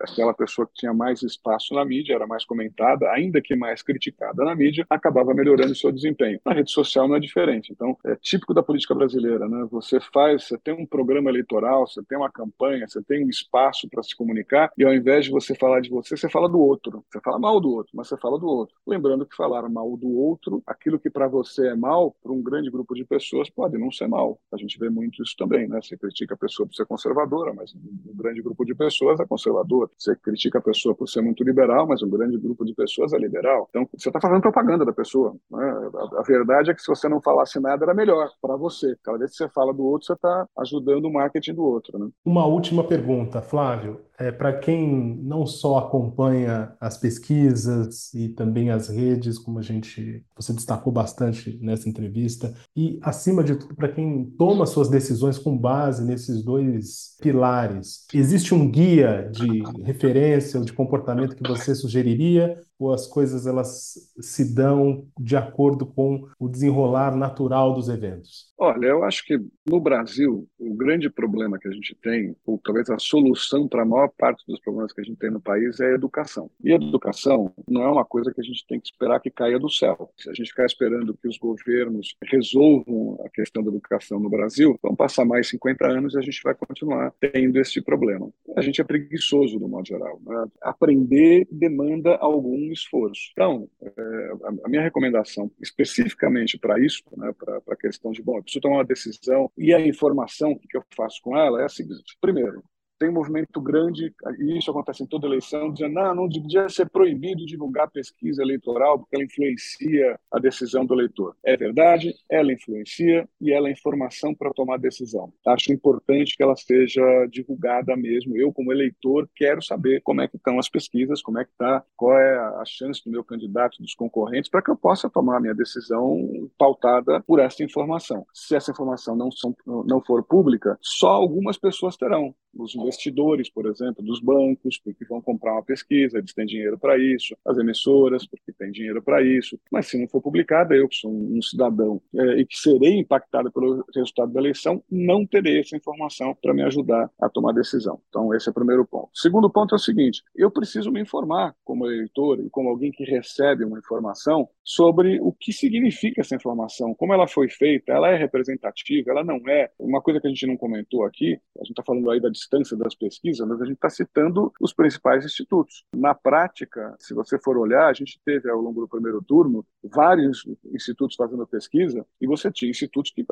aquela 0.00 0.32
pessoa 0.32 0.66
que 0.66 0.74
tinha 0.74 0.94
mais 0.94 1.22
espaço 1.22 1.74
na 1.74 1.84
mídia, 1.84 2.14
era 2.14 2.26
mais 2.26 2.44
comentada, 2.44 3.10
ainda 3.10 3.40
que 3.40 3.56
mais 3.56 3.82
criticada 3.82 4.44
na 4.44 4.54
mídia, 4.54 4.86
acabava 4.88 5.34
melhorando 5.34 5.72
o 5.72 5.76
seu 5.76 5.90
desempenho. 5.90 6.40
Na 6.44 6.52
rede 6.52 6.70
social 6.70 7.08
não 7.08 7.16
é 7.16 7.20
diferente. 7.20 7.72
Então, 7.72 7.96
é 8.04 8.16
típico 8.16 8.54
da 8.54 8.62
política 8.62 8.94
brasileira, 8.94 9.48
né? 9.48 9.66
Você 9.70 9.98
faz, 10.00 10.44
você 10.44 10.58
tem 10.58 10.74
um 10.74 10.86
programa 10.86 11.30
eleitoral, 11.30 11.86
você 11.86 12.02
tem 12.04 12.16
uma 12.16 12.30
campanha, 12.30 12.86
você 12.88 13.02
tem 13.02 13.24
um 13.24 13.28
espaço 13.28 13.88
para 13.88 14.02
se 14.02 14.14
comunicar, 14.14 14.70
e 14.78 14.84
ao 14.84 14.94
invés 14.94 15.24
de 15.24 15.30
você 15.30 15.54
falar 15.54 15.80
de 15.80 15.90
você, 15.90 16.16
você 16.16 16.28
fala 16.28 16.48
do 16.48 16.60
outro. 16.60 17.04
Você 17.10 17.20
fala 17.20 17.38
mal 17.38 17.60
do 17.60 17.70
outro, 17.70 17.92
mas 17.94 18.08
você 18.08 18.16
fala 18.16 18.38
do 18.38 18.46
outro. 18.46 18.76
Lembrando 18.86 19.26
que 19.26 19.36
falar 19.36 19.68
mal 19.68 19.96
do 19.96 20.08
outro, 20.16 20.62
aquilo 20.66 20.98
que 20.98 21.10
para 21.10 21.28
você 21.28 21.68
é 21.68 21.74
mal, 21.74 22.14
para 22.22 22.32
um 22.32 22.42
grande 22.42 22.70
grupo 22.70 22.94
de 22.94 23.04
pessoas 23.04 23.50
pode 23.50 23.76
não 23.78 23.90
ser 23.90 24.06
mal. 24.06 24.35
A 24.52 24.56
gente 24.56 24.78
vê 24.78 24.88
muito 24.88 25.22
isso 25.22 25.34
também, 25.36 25.68
né? 25.68 25.80
Você 25.82 25.96
critica 25.96 26.34
a 26.34 26.36
pessoa 26.36 26.66
por 26.66 26.74
ser 26.74 26.86
conservadora, 26.86 27.52
mas 27.54 27.74
um 27.74 28.16
grande 28.16 28.42
grupo 28.42 28.64
de 28.64 28.74
pessoas 28.74 29.20
é 29.20 29.26
conservador. 29.26 29.90
Você 29.96 30.16
critica 30.16 30.58
a 30.58 30.62
pessoa 30.62 30.94
por 30.94 31.08
ser 31.08 31.20
muito 31.20 31.42
liberal, 31.44 31.86
mas 31.86 32.02
um 32.02 32.10
grande 32.10 32.38
grupo 32.38 32.64
de 32.64 32.74
pessoas 32.74 33.12
é 33.12 33.18
liberal. 33.18 33.66
Então, 33.70 33.88
você 33.96 34.08
está 34.08 34.20
fazendo 34.20 34.40
propaganda 34.40 34.84
da 34.84 34.92
pessoa. 34.92 35.36
Né? 35.50 35.90
A, 35.94 36.20
a, 36.20 36.22
verdade 36.22 36.70
é 36.70 36.74
que 36.74 36.82
se 36.82 36.88
você 36.88 37.08
não 37.08 37.20
falasse 37.20 37.60
nada, 37.60 37.84
era 37.84 37.94
melhor 37.94 38.30
para 38.40 38.56
você. 38.56 38.96
Cada 39.02 39.18
vez 39.18 39.32
que 39.32 39.36
você 39.36 39.48
fala 39.48 39.72
do 39.72 39.84
outro, 39.84 40.06
você 40.06 40.12
está 40.12 40.46
ajudando 40.58 41.06
o 41.06 41.12
marketing 41.12 41.54
do 41.54 41.64
outro. 41.64 41.98
Né? 41.98 42.08
Uma 42.24 42.46
última 42.46 42.84
pergunta, 42.84 43.40
Flávio. 43.40 44.00
É, 44.18 44.32
para 44.32 44.52
quem 44.58 45.16
não 45.22 45.46
só 45.46 45.78
acompanha 45.78 46.72
as 46.80 46.96
pesquisas 46.96 48.12
e 48.14 48.28
também 48.30 48.70
as 48.70 48.88
redes, 48.88 49.38
como 49.38 49.58
a 49.58 49.62
gente 49.62 50.24
você 50.34 50.52
destacou 50.52 50.92
bastante 50.92 51.58
nessa 51.60 51.88
entrevista, 51.88 52.54
e 52.74 52.98
acima 53.02 53.44
de 53.44 53.56
tudo 53.56 53.74
para 53.74 53.92
quem 53.92 54.24
toma 54.38 54.66
suas 54.66 54.88
decisões 54.88 55.38
com 55.38 55.56
base 55.56 56.04
nesses 56.04 56.42
dois 56.42 57.16
pilares, 57.20 58.06
existe 58.14 58.54
um 58.54 58.70
guia 58.70 59.28
de 59.30 59.62
referência 59.82 60.58
ou 60.58 60.64
de 60.64 60.72
comportamento 60.72 61.36
que 61.36 61.46
você 61.46 61.74
sugeriria 61.74 62.56
ou 62.78 62.92
as 62.92 63.06
coisas 63.06 63.46
elas 63.46 63.94
se 64.20 64.54
dão 64.54 65.06
de 65.18 65.36
acordo 65.36 65.86
com 65.86 66.28
o 66.38 66.48
desenrolar 66.48 67.16
natural 67.16 67.74
dos 67.74 67.88
eventos? 67.88 68.52
Olha, 68.58 68.86
eu 68.86 69.04
acho 69.04 69.24
que 69.24 69.38
no 69.66 69.80
Brasil 69.80 70.46
o 70.58 70.74
grande 70.74 71.08
problema 71.10 71.58
que 71.58 71.68
a 71.68 71.70
gente 71.70 71.94
tem, 72.02 72.36
ou 72.44 72.60
talvez 72.62 72.90
a 72.90 72.98
solução 72.98 73.66
para 73.66 73.84
maior 73.84 74.05
parte 74.08 74.44
dos 74.46 74.60
problemas 74.60 74.92
que 74.92 75.00
a 75.00 75.04
gente 75.04 75.18
tem 75.18 75.30
no 75.30 75.40
país 75.40 75.80
é 75.80 75.94
educação. 75.94 76.50
E 76.62 76.72
educação 76.72 77.52
não 77.68 77.82
é 77.82 77.90
uma 77.90 78.04
coisa 78.04 78.32
que 78.32 78.40
a 78.40 78.44
gente 78.44 78.66
tem 78.66 78.80
que 78.80 78.88
esperar 78.88 79.20
que 79.20 79.30
caia 79.30 79.58
do 79.58 79.70
céu. 79.70 80.10
Se 80.16 80.30
a 80.30 80.34
gente 80.34 80.50
ficar 80.50 80.66
esperando 80.66 81.16
que 81.16 81.28
os 81.28 81.38
governos 81.38 82.16
resolvam 82.24 83.18
a 83.24 83.28
questão 83.28 83.62
da 83.62 83.70
educação 83.70 84.18
no 84.18 84.30
Brasil, 84.30 84.78
vão 84.82 84.94
passar 84.94 85.24
mais 85.24 85.48
50 85.48 85.86
anos 85.86 86.14
e 86.14 86.18
a 86.18 86.22
gente 86.22 86.40
vai 86.42 86.54
continuar 86.54 87.12
tendo 87.20 87.58
esse 87.58 87.80
problema. 87.80 88.30
A 88.56 88.60
gente 88.60 88.80
é 88.80 88.84
preguiçoso, 88.84 89.58
no 89.58 89.68
modo 89.68 89.86
geral. 89.86 90.20
Né? 90.24 90.46
Aprender 90.62 91.46
demanda 91.50 92.16
algum 92.16 92.72
esforço. 92.72 93.30
Então, 93.32 93.68
é, 93.82 94.32
a 94.64 94.68
minha 94.68 94.82
recomendação 94.82 95.50
especificamente 95.60 96.58
para 96.58 96.78
isso, 96.80 97.02
né, 97.16 97.32
para 97.38 97.60
a 97.68 97.76
questão 97.76 98.12
de, 98.12 98.22
bom, 98.22 98.36
eu 98.36 98.42
preciso 98.42 98.60
tomar 98.60 98.76
uma 98.76 98.84
decisão 98.84 99.50
e 99.56 99.74
a 99.74 99.80
informação, 99.80 100.58
que 100.68 100.76
eu 100.76 100.82
faço 100.94 101.20
com 101.22 101.36
ela, 101.36 101.62
é 101.62 101.64
a 101.64 101.68
seguinte: 101.68 102.16
primeiro, 102.20 102.62
tem 102.98 103.08
um 103.08 103.14
movimento 103.14 103.60
grande, 103.60 104.14
e 104.38 104.58
isso 104.58 104.70
acontece 104.70 105.02
em 105.02 105.06
toda 105.06 105.26
eleição, 105.26 105.72
dizendo 105.72 105.94
não, 105.94 106.14
não 106.14 106.28
devia 106.28 106.68
ser 106.68 106.88
proibido 106.88 107.44
divulgar 107.46 107.90
pesquisa 107.90 108.42
eleitoral 108.42 108.98
porque 108.98 109.16
ela 109.16 109.24
influencia 109.24 110.18
a 110.32 110.38
decisão 110.38 110.84
do 110.84 110.94
eleitor. 110.94 111.36
É 111.44 111.56
verdade, 111.56 112.14
ela 112.30 112.52
influencia 112.52 113.28
e 113.40 113.52
ela 113.52 113.68
é 113.68 113.72
informação 113.72 114.34
para 114.34 114.52
tomar 114.52 114.78
decisão. 114.78 115.32
Acho 115.46 115.72
importante 115.72 116.36
que 116.36 116.42
ela 116.42 116.56
seja 116.56 117.02
divulgada 117.30 117.96
mesmo. 117.96 118.36
Eu, 118.36 118.52
como 118.52 118.72
eleitor, 118.72 119.28
quero 119.34 119.62
saber 119.62 120.00
como 120.02 120.20
é 120.20 120.28
que 120.28 120.36
estão 120.36 120.58
as 120.58 120.68
pesquisas, 120.68 121.22
como 121.22 121.38
é 121.38 121.44
que 121.44 121.50
está, 121.50 121.84
qual 121.96 122.18
é 122.18 122.38
a 122.38 122.64
chance 122.64 123.02
do 123.04 123.10
meu 123.10 123.24
candidato, 123.24 123.80
dos 123.80 123.94
concorrentes, 123.94 124.50
para 124.50 124.62
que 124.62 124.70
eu 124.70 124.76
possa 124.76 125.10
tomar 125.10 125.36
a 125.36 125.40
minha 125.40 125.54
decisão 125.54 126.50
pautada 126.58 127.22
por 127.26 127.38
essa 127.38 127.62
informação. 127.62 128.26
Se 128.32 128.56
essa 128.56 128.70
informação 128.70 129.16
não, 129.16 129.30
são, 129.30 129.54
não 129.66 130.00
for 130.02 130.22
pública, 130.22 130.78
só 130.80 131.08
algumas 131.08 131.58
pessoas 131.58 131.96
terão. 131.96 132.34
Os 132.54 132.74
investidores, 132.86 133.50
por 133.50 133.66
exemplo, 133.66 134.04
dos 134.04 134.20
bancos, 134.20 134.78
porque 134.78 135.04
vão 135.04 135.20
comprar 135.20 135.52
uma 135.52 135.62
pesquisa, 135.62 136.18
eles 136.18 136.32
têm 136.32 136.46
dinheiro 136.46 136.78
para 136.78 136.98
isso, 136.98 137.36
as 137.44 137.58
emissoras, 137.58 138.26
porque 138.26 138.52
têm 138.52 138.70
dinheiro 138.70 139.02
para 139.02 139.22
isso. 139.22 139.58
Mas 139.70 139.86
se 139.86 139.98
não 139.98 140.08
for 140.08 140.20
publicada, 140.22 140.74
eu, 140.74 140.88
que 140.88 140.96
sou 140.96 141.10
um, 141.10 141.42
cidadão 141.42 142.00
é, 142.14 142.40
e 142.40 142.46
que 142.46 142.56
serei 142.56 142.98
impactado 142.98 143.50
pelo 143.50 143.84
resultado 143.94 144.32
da 144.32 144.40
eleição, 144.40 144.82
não 144.90 145.26
terei 145.26 145.60
essa 145.60 145.76
informação 145.76 146.34
para 146.40 146.54
me 146.54 146.62
ajudar 146.62 147.10
a 147.20 147.28
tomar 147.28 147.52
decisão. 147.52 148.00
Então, 148.08 148.32
esse 148.34 148.48
é 148.48 148.50
o 148.50 148.54
primeiro 148.54 148.86
ponto. 148.86 149.08
Segundo 149.14 149.50
ponto 149.50 149.74
é 149.74 149.76
o 149.76 149.80
seguinte: 149.80 150.22
eu 150.34 150.50
preciso 150.50 150.90
me 150.90 151.00
informar 151.00 151.54
como 151.64 151.86
eleitor 151.86 152.40
e 152.40 152.50
como 152.50 152.68
alguém 152.68 152.90
que 152.90 153.04
recebe 153.04 153.64
uma 153.64 153.78
informação 153.78 154.48
sobre 154.64 155.20
o 155.20 155.32
que 155.32 155.52
significa 155.52 156.20
essa 156.20 156.34
informação, 156.34 156.94
como 156.94 157.12
ela 157.12 157.26
foi 157.26 157.48
feita, 157.48 157.92
ela 157.92 158.10
é 158.10 158.16
representativa, 158.16 159.10
ela 159.10 159.24
não 159.24 159.36
é. 159.48 159.70
Uma 159.78 160.02
coisa 160.02 160.20
que 160.20 160.26
a 160.26 160.30
gente 160.30 160.46
não 160.46 160.56
comentou 160.56 161.04
aqui, 161.04 161.38
a 161.56 161.62
gente 161.62 161.70
está 161.70 161.82
falando 161.82 162.10
aí 162.10 162.20
da 162.20 162.28
distância 162.28 162.75
das 162.76 162.94
pesquisas, 162.94 163.46
mas 163.46 163.60
a 163.60 163.64
gente 163.64 163.76
está 163.76 163.90
citando 163.90 164.52
os 164.60 164.72
principais 164.72 165.24
institutos. 165.24 165.84
Na 165.94 166.14
prática, 166.14 166.94
se 166.98 167.14
você 167.14 167.38
for 167.38 167.56
olhar, 167.56 167.88
a 167.88 167.92
gente 167.92 168.20
teve 168.24 168.50
ao 168.50 168.60
longo 168.60 168.80
do 168.80 168.88
primeiro 168.88 169.22
turno 169.22 169.64
vários 169.82 170.44
institutos 170.72 171.16
fazendo 171.16 171.46
pesquisa 171.46 172.04
e 172.20 172.26
você 172.26 172.50
tinha 172.50 172.70
institutos 172.70 173.10
que 173.10 173.24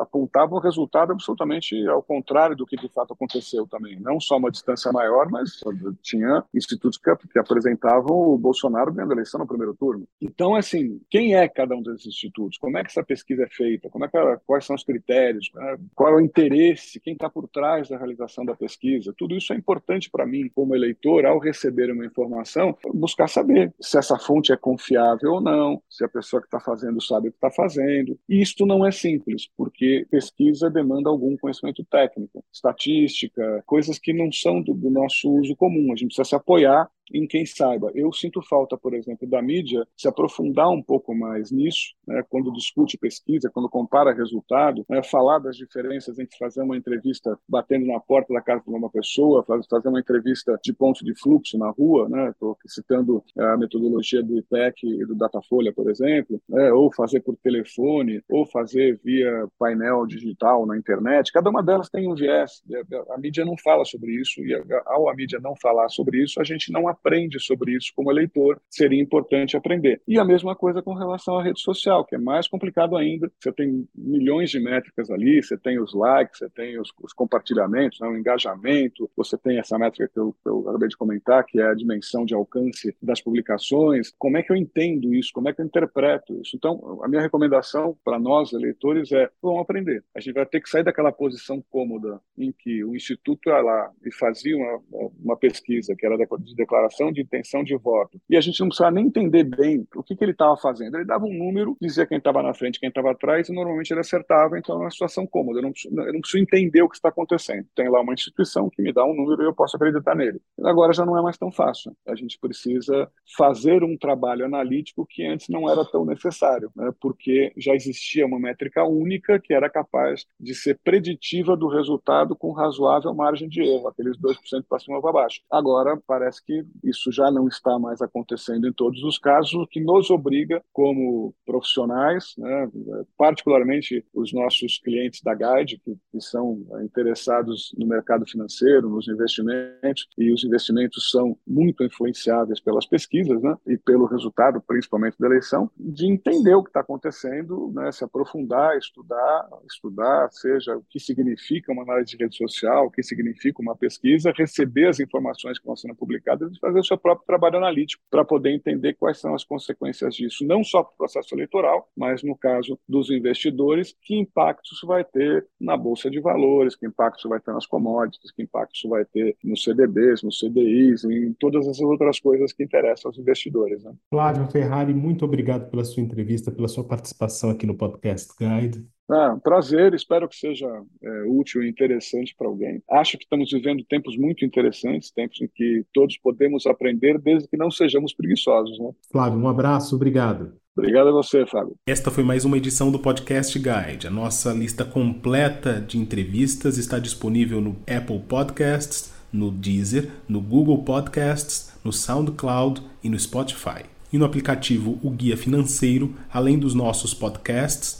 apontavam 0.00 0.58
o 0.58 0.60
resultado 0.60 1.12
absolutamente 1.12 1.86
ao 1.86 2.02
contrário 2.02 2.56
do 2.56 2.66
que 2.66 2.76
de 2.76 2.88
fato 2.88 3.12
aconteceu 3.12 3.66
também. 3.66 3.98
Não 4.00 4.20
só 4.20 4.36
uma 4.36 4.50
distância 4.50 4.92
maior, 4.92 5.30
mas 5.30 5.60
tinha 6.02 6.44
institutos 6.54 6.98
que, 6.98 7.14
que 7.32 7.38
apresentavam 7.38 8.16
o 8.16 8.38
Bolsonaro 8.38 8.92
ganhando 8.92 9.12
a 9.12 9.14
eleição 9.14 9.40
no 9.40 9.46
primeiro 9.46 9.74
turno. 9.74 10.06
Então, 10.20 10.54
assim, 10.54 11.00
quem 11.08 11.34
é 11.34 11.48
cada 11.48 11.74
um 11.74 11.82
desses 11.82 12.06
institutos? 12.06 12.58
Como 12.58 12.76
é 12.78 12.82
que 12.82 12.90
essa 12.90 13.02
pesquisa 13.02 13.44
é 13.44 13.48
feita? 13.48 13.88
Como 13.88 14.04
é 14.04 14.08
que, 14.08 14.18
quais 14.46 14.64
são 14.64 14.76
os 14.76 14.84
critérios? 14.84 15.50
Qual 15.94 16.12
é 16.12 16.16
o 16.16 16.20
interesse? 16.20 17.00
Quem 17.00 17.14
está 17.14 17.28
por 17.28 17.48
trás 17.48 17.88
da 17.88 17.96
realização 17.96 18.44
da 18.44 18.54
pesquisa? 18.54 18.80
Tudo 19.16 19.36
isso 19.36 19.52
é 19.52 19.56
importante 19.56 20.10
para 20.10 20.26
mim, 20.26 20.48
como 20.54 20.74
eleitor, 20.74 21.24
ao 21.26 21.38
receber 21.38 21.90
uma 21.90 22.04
informação, 22.04 22.76
buscar 22.94 23.28
saber 23.28 23.72
se 23.80 23.98
essa 23.98 24.18
fonte 24.18 24.52
é 24.52 24.56
confiável 24.56 25.34
ou 25.34 25.40
não, 25.40 25.82
se 25.88 26.04
a 26.04 26.08
pessoa 26.08 26.40
que 26.40 26.46
está 26.46 26.58
fazendo 26.58 27.00
sabe 27.02 27.28
o 27.28 27.30
que 27.30 27.36
está 27.36 27.50
fazendo. 27.50 28.18
E 28.28 28.40
isto 28.40 28.66
não 28.66 28.86
é 28.86 28.90
simples, 28.90 29.48
porque 29.56 30.06
pesquisa 30.10 30.70
demanda 30.70 31.08
algum 31.10 31.36
conhecimento 31.36 31.84
técnico, 31.84 32.44
estatística, 32.52 33.62
coisas 33.66 33.98
que 33.98 34.12
não 34.12 34.32
são 34.32 34.62
do, 34.62 34.74
do 34.74 34.90
nosso 34.90 35.30
uso 35.30 35.54
comum. 35.54 35.92
A 35.92 35.96
gente 35.96 36.08
precisa 36.08 36.24
se 36.24 36.34
apoiar 36.34 36.88
em 37.12 37.26
quem 37.26 37.44
saiba. 37.44 37.90
Eu 37.94 38.12
sinto 38.12 38.40
falta, 38.42 38.76
por 38.76 38.94
exemplo, 38.94 39.28
da 39.28 39.42
mídia 39.42 39.86
se 39.96 40.08
aprofundar 40.08 40.68
um 40.70 40.82
pouco 40.82 41.14
mais 41.14 41.50
nisso, 41.50 41.94
né, 42.06 42.22
quando 42.28 42.52
discute 42.52 42.98
pesquisa, 42.98 43.50
quando 43.52 43.68
compara 43.68 44.12
resultado, 44.12 44.84
né, 44.88 45.02
falar 45.02 45.38
das 45.38 45.56
diferenças 45.56 46.18
entre 46.18 46.36
fazer 46.38 46.62
uma 46.62 46.76
entrevista 46.76 47.38
batendo 47.48 47.86
na 47.86 48.00
porta 48.00 48.32
da 48.32 48.40
casa 48.40 48.62
de 48.66 48.70
uma 48.70 48.90
pessoa, 48.90 49.44
fazer 49.44 49.88
uma 49.88 50.00
entrevista 50.00 50.58
de 50.62 50.72
ponto 50.72 51.04
de 51.04 51.14
fluxo 51.14 51.58
na 51.58 51.70
rua, 51.70 52.08
estou 52.30 52.50
né, 52.50 52.56
citando 52.66 53.22
a 53.36 53.56
metodologia 53.56 54.22
do 54.22 54.38
IPEC 54.38 54.86
e 54.86 55.06
do 55.06 55.14
Datafolha, 55.14 55.72
por 55.72 55.90
exemplo, 55.90 56.40
né, 56.48 56.72
ou 56.72 56.92
fazer 56.92 57.20
por 57.20 57.36
telefone, 57.36 58.22
ou 58.28 58.46
fazer 58.46 59.00
via 59.04 59.48
painel 59.58 60.06
digital 60.06 60.66
na 60.66 60.76
internet. 60.76 61.32
Cada 61.32 61.50
uma 61.50 61.62
delas 61.62 61.88
tem 61.88 62.08
um 62.08 62.14
viés. 62.14 62.62
A 63.10 63.18
mídia 63.18 63.44
não 63.44 63.56
fala 63.56 63.84
sobre 63.84 64.12
isso 64.12 64.40
e 64.44 64.54
ao 64.86 65.08
a 65.08 65.14
mídia 65.14 65.40
não 65.40 65.54
falar 65.56 65.88
sobre 65.88 66.22
isso, 66.22 66.40
a 66.40 66.44
gente 66.44 66.72
não 66.72 66.88
aprende 67.00 67.40
sobre 67.40 67.76
isso 67.76 67.92
como 67.94 68.10
eleitor, 68.10 68.60
seria 68.68 69.00
importante 69.00 69.56
aprender. 69.56 70.00
E 70.06 70.18
a 70.18 70.24
mesma 70.24 70.54
coisa 70.54 70.82
com 70.82 70.94
relação 70.94 71.38
à 71.38 71.42
rede 71.42 71.60
social, 71.60 72.04
que 72.04 72.14
é 72.14 72.18
mais 72.18 72.46
complicado 72.46 72.96
ainda. 72.96 73.30
Você 73.40 73.52
tem 73.52 73.88
milhões 73.94 74.50
de 74.50 74.60
métricas 74.60 75.10
ali, 75.10 75.42
você 75.42 75.56
tem 75.56 75.80
os 75.80 75.94
likes, 75.94 76.38
você 76.38 76.50
tem 76.50 76.78
os, 76.78 76.90
os 77.02 77.12
compartilhamentos, 77.12 77.98
né, 78.00 78.08
o 78.08 78.16
engajamento, 78.16 79.10
você 79.16 79.36
tem 79.36 79.58
essa 79.58 79.78
métrica 79.78 80.10
que 80.12 80.18
eu, 80.18 80.34
eu 80.44 80.68
acabei 80.68 80.88
de 80.88 80.96
comentar, 80.96 81.44
que 81.44 81.60
é 81.60 81.66
a 81.66 81.74
dimensão 81.74 82.24
de 82.24 82.34
alcance 82.34 82.94
das 83.02 83.20
publicações. 83.20 84.12
Como 84.18 84.36
é 84.36 84.42
que 84.42 84.52
eu 84.52 84.56
entendo 84.56 85.14
isso? 85.14 85.30
Como 85.32 85.48
é 85.48 85.52
que 85.52 85.60
eu 85.60 85.66
interpreto 85.66 86.38
isso? 86.40 86.56
Então, 86.56 87.00
a 87.02 87.08
minha 87.08 87.22
recomendação 87.22 87.96
para 88.04 88.18
nós, 88.18 88.52
eleitores, 88.52 89.10
é 89.12 89.28
vamos 89.42 89.62
aprender. 89.62 90.04
A 90.14 90.20
gente 90.20 90.34
vai 90.34 90.46
ter 90.46 90.60
que 90.60 90.68
sair 90.68 90.84
daquela 90.84 91.12
posição 91.12 91.62
cômoda 91.70 92.20
em 92.36 92.52
que 92.52 92.84
o 92.84 92.94
Instituto 92.94 93.48
ia 93.48 93.60
lá 93.60 93.90
e 94.04 94.12
fazia 94.12 94.56
uma, 94.56 95.12
uma 95.22 95.36
pesquisa 95.36 95.94
que 95.96 96.04
era 96.04 96.16
de 96.16 96.54
declaração 96.54 96.89
declaração 96.90 97.12
de 97.12 97.22
intenção 97.22 97.62
de 97.62 97.76
voto. 97.76 98.20
E 98.28 98.36
a 98.36 98.40
gente 98.40 98.60
não 98.60 98.68
precisava 98.68 98.90
nem 98.90 99.06
entender 99.06 99.44
bem 99.44 99.86
o 99.94 100.02
que, 100.02 100.16
que 100.16 100.24
ele 100.24 100.32
estava 100.32 100.56
fazendo. 100.56 100.96
Ele 100.96 101.04
dava 101.04 101.24
um 101.24 101.32
número, 101.32 101.76
dizia 101.80 102.06
quem 102.06 102.18
estava 102.18 102.42
na 102.42 102.52
frente, 102.52 102.80
quem 102.80 102.88
estava 102.88 103.12
atrás, 103.12 103.48
e 103.48 103.52
normalmente 103.52 103.92
ele 103.92 104.00
acertava, 104.00 104.58
então 104.58 104.76
é 104.76 104.78
uma 104.80 104.90
situação 104.90 105.26
cômoda. 105.26 105.60
Eu 105.60 105.62
não, 105.62 105.72
preciso, 105.72 105.94
eu 105.98 106.12
não 106.12 106.20
preciso 106.20 106.42
entender 106.42 106.82
o 106.82 106.88
que 106.88 106.96
está 106.96 107.08
acontecendo. 107.08 107.66
Tem 107.74 107.88
lá 107.88 108.00
uma 108.00 108.12
instituição 108.12 108.68
que 108.68 108.82
me 108.82 108.92
dá 108.92 109.04
um 109.04 109.14
número 109.14 109.42
e 109.42 109.46
eu 109.46 109.54
posso 109.54 109.76
acreditar 109.76 110.14
nele. 110.14 110.40
Agora 110.62 110.92
já 110.92 111.06
não 111.06 111.16
é 111.16 111.22
mais 111.22 111.38
tão 111.38 111.50
fácil. 111.50 111.96
A 112.06 112.14
gente 112.14 112.38
precisa 112.38 113.10
fazer 113.36 113.82
um 113.84 113.96
trabalho 113.96 114.44
analítico 114.44 115.06
que 115.08 115.24
antes 115.24 115.48
não 115.48 115.70
era 115.70 115.84
tão 115.84 116.04
necessário, 116.04 116.70
né? 116.74 116.92
porque 117.00 117.52
já 117.56 117.74
existia 117.74 118.26
uma 118.26 118.38
métrica 118.38 118.84
única 118.84 119.38
que 119.38 119.54
era 119.54 119.70
capaz 119.70 120.26
de 120.38 120.54
ser 120.54 120.78
preditiva 120.82 121.56
do 121.56 121.68
resultado 121.68 122.34
com 122.34 122.52
razoável 122.52 123.14
margem 123.14 123.48
de 123.48 123.62
erro, 123.62 123.88
aqueles 123.88 124.16
2% 124.18 124.64
para 124.68 124.78
cima 124.78 124.96
ou 124.96 125.02
para 125.02 125.12
baixo. 125.12 125.40
Agora 125.50 126.00
parece 126.06 126.44
que 126.44 126.64
isso 126.82 127.10
já 127.12 127.30
não 127.30 127.48
está 127.48 127.78
mais 127.78 128.00
acontecendo 128.00 128.66
em 128.66 128.72
todos 128.72 129.02
os 129.02 129.18
casos, 129.18 129.54
o 129.54 129.66
que 129.66 129.80
nos 129.80 130.10
obriga, 130.10 130.62
como 130.72 131.34
profissionais, 131.44 132.34
né, 132.36 132.68
particularmente 133.16 134.04
os 134.14 134.32
nossos 134.32 134.78
clientes 134.78 135.22
da 135.22 135.34
Guide, 135.34 135.78
que, 135.78 135.96
que 136.10 136.20
são 136.20 136.64
interessados 136.82 137.74
no 137.76 137.86
mercado 137.86 138.26
financeiro, 138.26 138.88
nos 138.88 139.08
investimentos, 139.08 140.08
e 140.16 140.32
os 140.32 140.44
investimentos 140.44 141.10
são 141.10 141.36
muito 141.46 141.84
influenciáveis 141.84 142.60
pelas 142.60 142.86
pesquisas 142.86 143.40
né, 143.42 143.56
e 143.66 143.76
pelo 143.76 144.06
resultado, 144.06 144.60
principalmente 144.60 145.16
da 145.18 145.26
eleição, 145.26 145.70
de 145.76 146.06
entender 146.06 146.54
o 146.54 146.62
que 146.62 146.70
está 146.70 146.80
acontecendo, 146.80 147.72
né, 147.74 147.90
se 147.92 148.04
aprofundar, 148.04 148.76
estudar, 148.76 149.48
estudar, 149.68 150.28
seja 150.30 150.76
o 150.76 150.84
que 150.88 151.00
significa 151.00 151.72
uma 151.72 151.82
análise 151.82 152.16
de 152.16 152.22
rede 152.22 152.36
social, 152.36 152.86
o 152.86 152.90
que 152.90 153.02
significa 153.02 153.60
uma 153.60 153.76
pesquisa, 153.76 154.32
receber 154.36 154.88
as 154.88 155.00
informações 155.00 155.58
que 155.58 155.62
estão 155.62 155.76
sendo 155.76 155.94
publicadas 155.94 156.50
fazer 156.60 156.80
o 156.80 156.84
seu 156.84 156.98
próprio 156.98 157.26
trabalho 157.26 157.56
analítico 157.56 158.02
para 158.10 158.24
poder 158.24 158.52
entender 158.52 158.94
quais 158.94 159.18
são 159.18 159.34
as 159.34 159.44
consequências 159.44 160.14
disso, 160.14 160.44
não 160.44 160.62
só 160.62 160.82
para 160.82 160.92
o 160.92 160.96
processo 160.96 161.34
eleitoral, 161.34 161.88
mas 161.96 162.22
no 162.22 162.36
caso 162.36 162.78
dos 162.88 163.10
investidores, 163.10 163.94
que 164.02 164.14
impacto 164.16 164.72
isso 164.72 164.86
vai 164.86 165.04
ter 165.04 165.46
na 165.60 165.76
bolsa 165.76 166.10
de 166.10 166.20
valores, 166.20 166.76
que 166.76 166.86
impacto 166.86 167.18
isso 167.18 167.28
vai 167.28 167.40
ter 167.40 167.52
nas 167.52 167.66
commodities, 167.66 168.30
que 168.32 168.42
impacto 168.42 168.74
isso 168.74 168.88
vai 168.88 169.04
ter 169.04 169.36
nos 169.42 169.62
CDBs, 169.62 170.22
nos 170.22 170.38
CDIs, 170.38 171.04
em 171.04 171.32
todas 171.34 171.66
essas 171.66 171.80
outras 171.80 172.20
coisas 172.20 172.52
que 172.52 172.62
interessam 172.62 173.10
aos 173.10 173.18
investidores. 173.18 173.82
Né? 173.82 173.92
Flávio 174.10 174.46
Ferrari, 174.50 174.94
muito 174.94 175.24
obrigado 175.24 175.70
pela 175.70 175.84
sua 175.84 176.02
entrevista, 176.02 176.50
pela 176.50 176.68
sua 176.68 176.84
participação 176.84 177.50
aqui 177.50 177.66
no 177.66 177.76
Podcast 177.76 178.32
Guide. 178.38 178.86
Ah, 179.10 179.36
prazer, 179.42 179.92
espero 179.92 180.28
que 180.28 180.36
seja 180.36 180.68
é, 181.02 181.22
útil 181.26 181.62
e 181.62 181.68
interessante 181.68 182.34
para 182.38 182.46
alguém. 182.46 182.80
Acho 182.88 183.18
que 183.18 183.24
estamos 183.24 183.50
vivendo 183.50 183.84
tempos 183.84 184.16
muito 184.16 184.44
interessantes, 184.44 185.10
tempos 185.10 185.40
em 185.40 185.48
que 185.48 185.84
todos 185.92 186.16
podemos 186.18 186.64
aprender, 186.66 187.18
desde 187.18 187.48
que 187.48 187.56
não 187.56 187.70
sejamos 187.70 188.14
preguiçosos. 188.14 188.78
Né? 188.78 188.90
Flávio, 189.10 189.38
um 189.38 189.48
abraço, 189.48 189.96
obrigado. 189.96 190.52
Obrigado 190.76 191.08
a 191.08 191.12
você, 191.12 191.44
Fábio. 191.44 191.74
Esta 191.86 192.10
foi 192.10 192.22
mais 192.22 192.44
uma 192.44 192.56
edição 192.56 192.92
do 192.92 192.98
Podcast 192.98 193.58
Guide. 193.58 194.06
A 194.06 194.10
nossa 194.10 194.52
lista 194.52 194.84
completa 194.84 195.80
de 195.80 195.98
entrevistas 195.98 196.78
está 196.78 196.98
disponível 196.98 197.60
no 197.60 197.76
Apple 197.80 198.20
Podcasts, 198.20 199.12
no 199.32 199.50
Deezer, 199.50 200.08
no 200.28 200.40
Google 200.40 200.84
Podcasts, 200.84 201.76
no 201.84 201.92
SoundCloud 201.92 202.80
e 203.02 203.08
no 203.08 203.18
Spotify. 203.18 203.84
E 204.12 204.18
no 204.18 204.24
aplicativo 204.24 204.98
O 205.02 205.10
Guia 205.10 205.36
Financeiro, 205.36 206.14
além 206.32 206.58
dos 206.58 206.74
nossos 206.74 207.12
podcasts, 207.12 207.99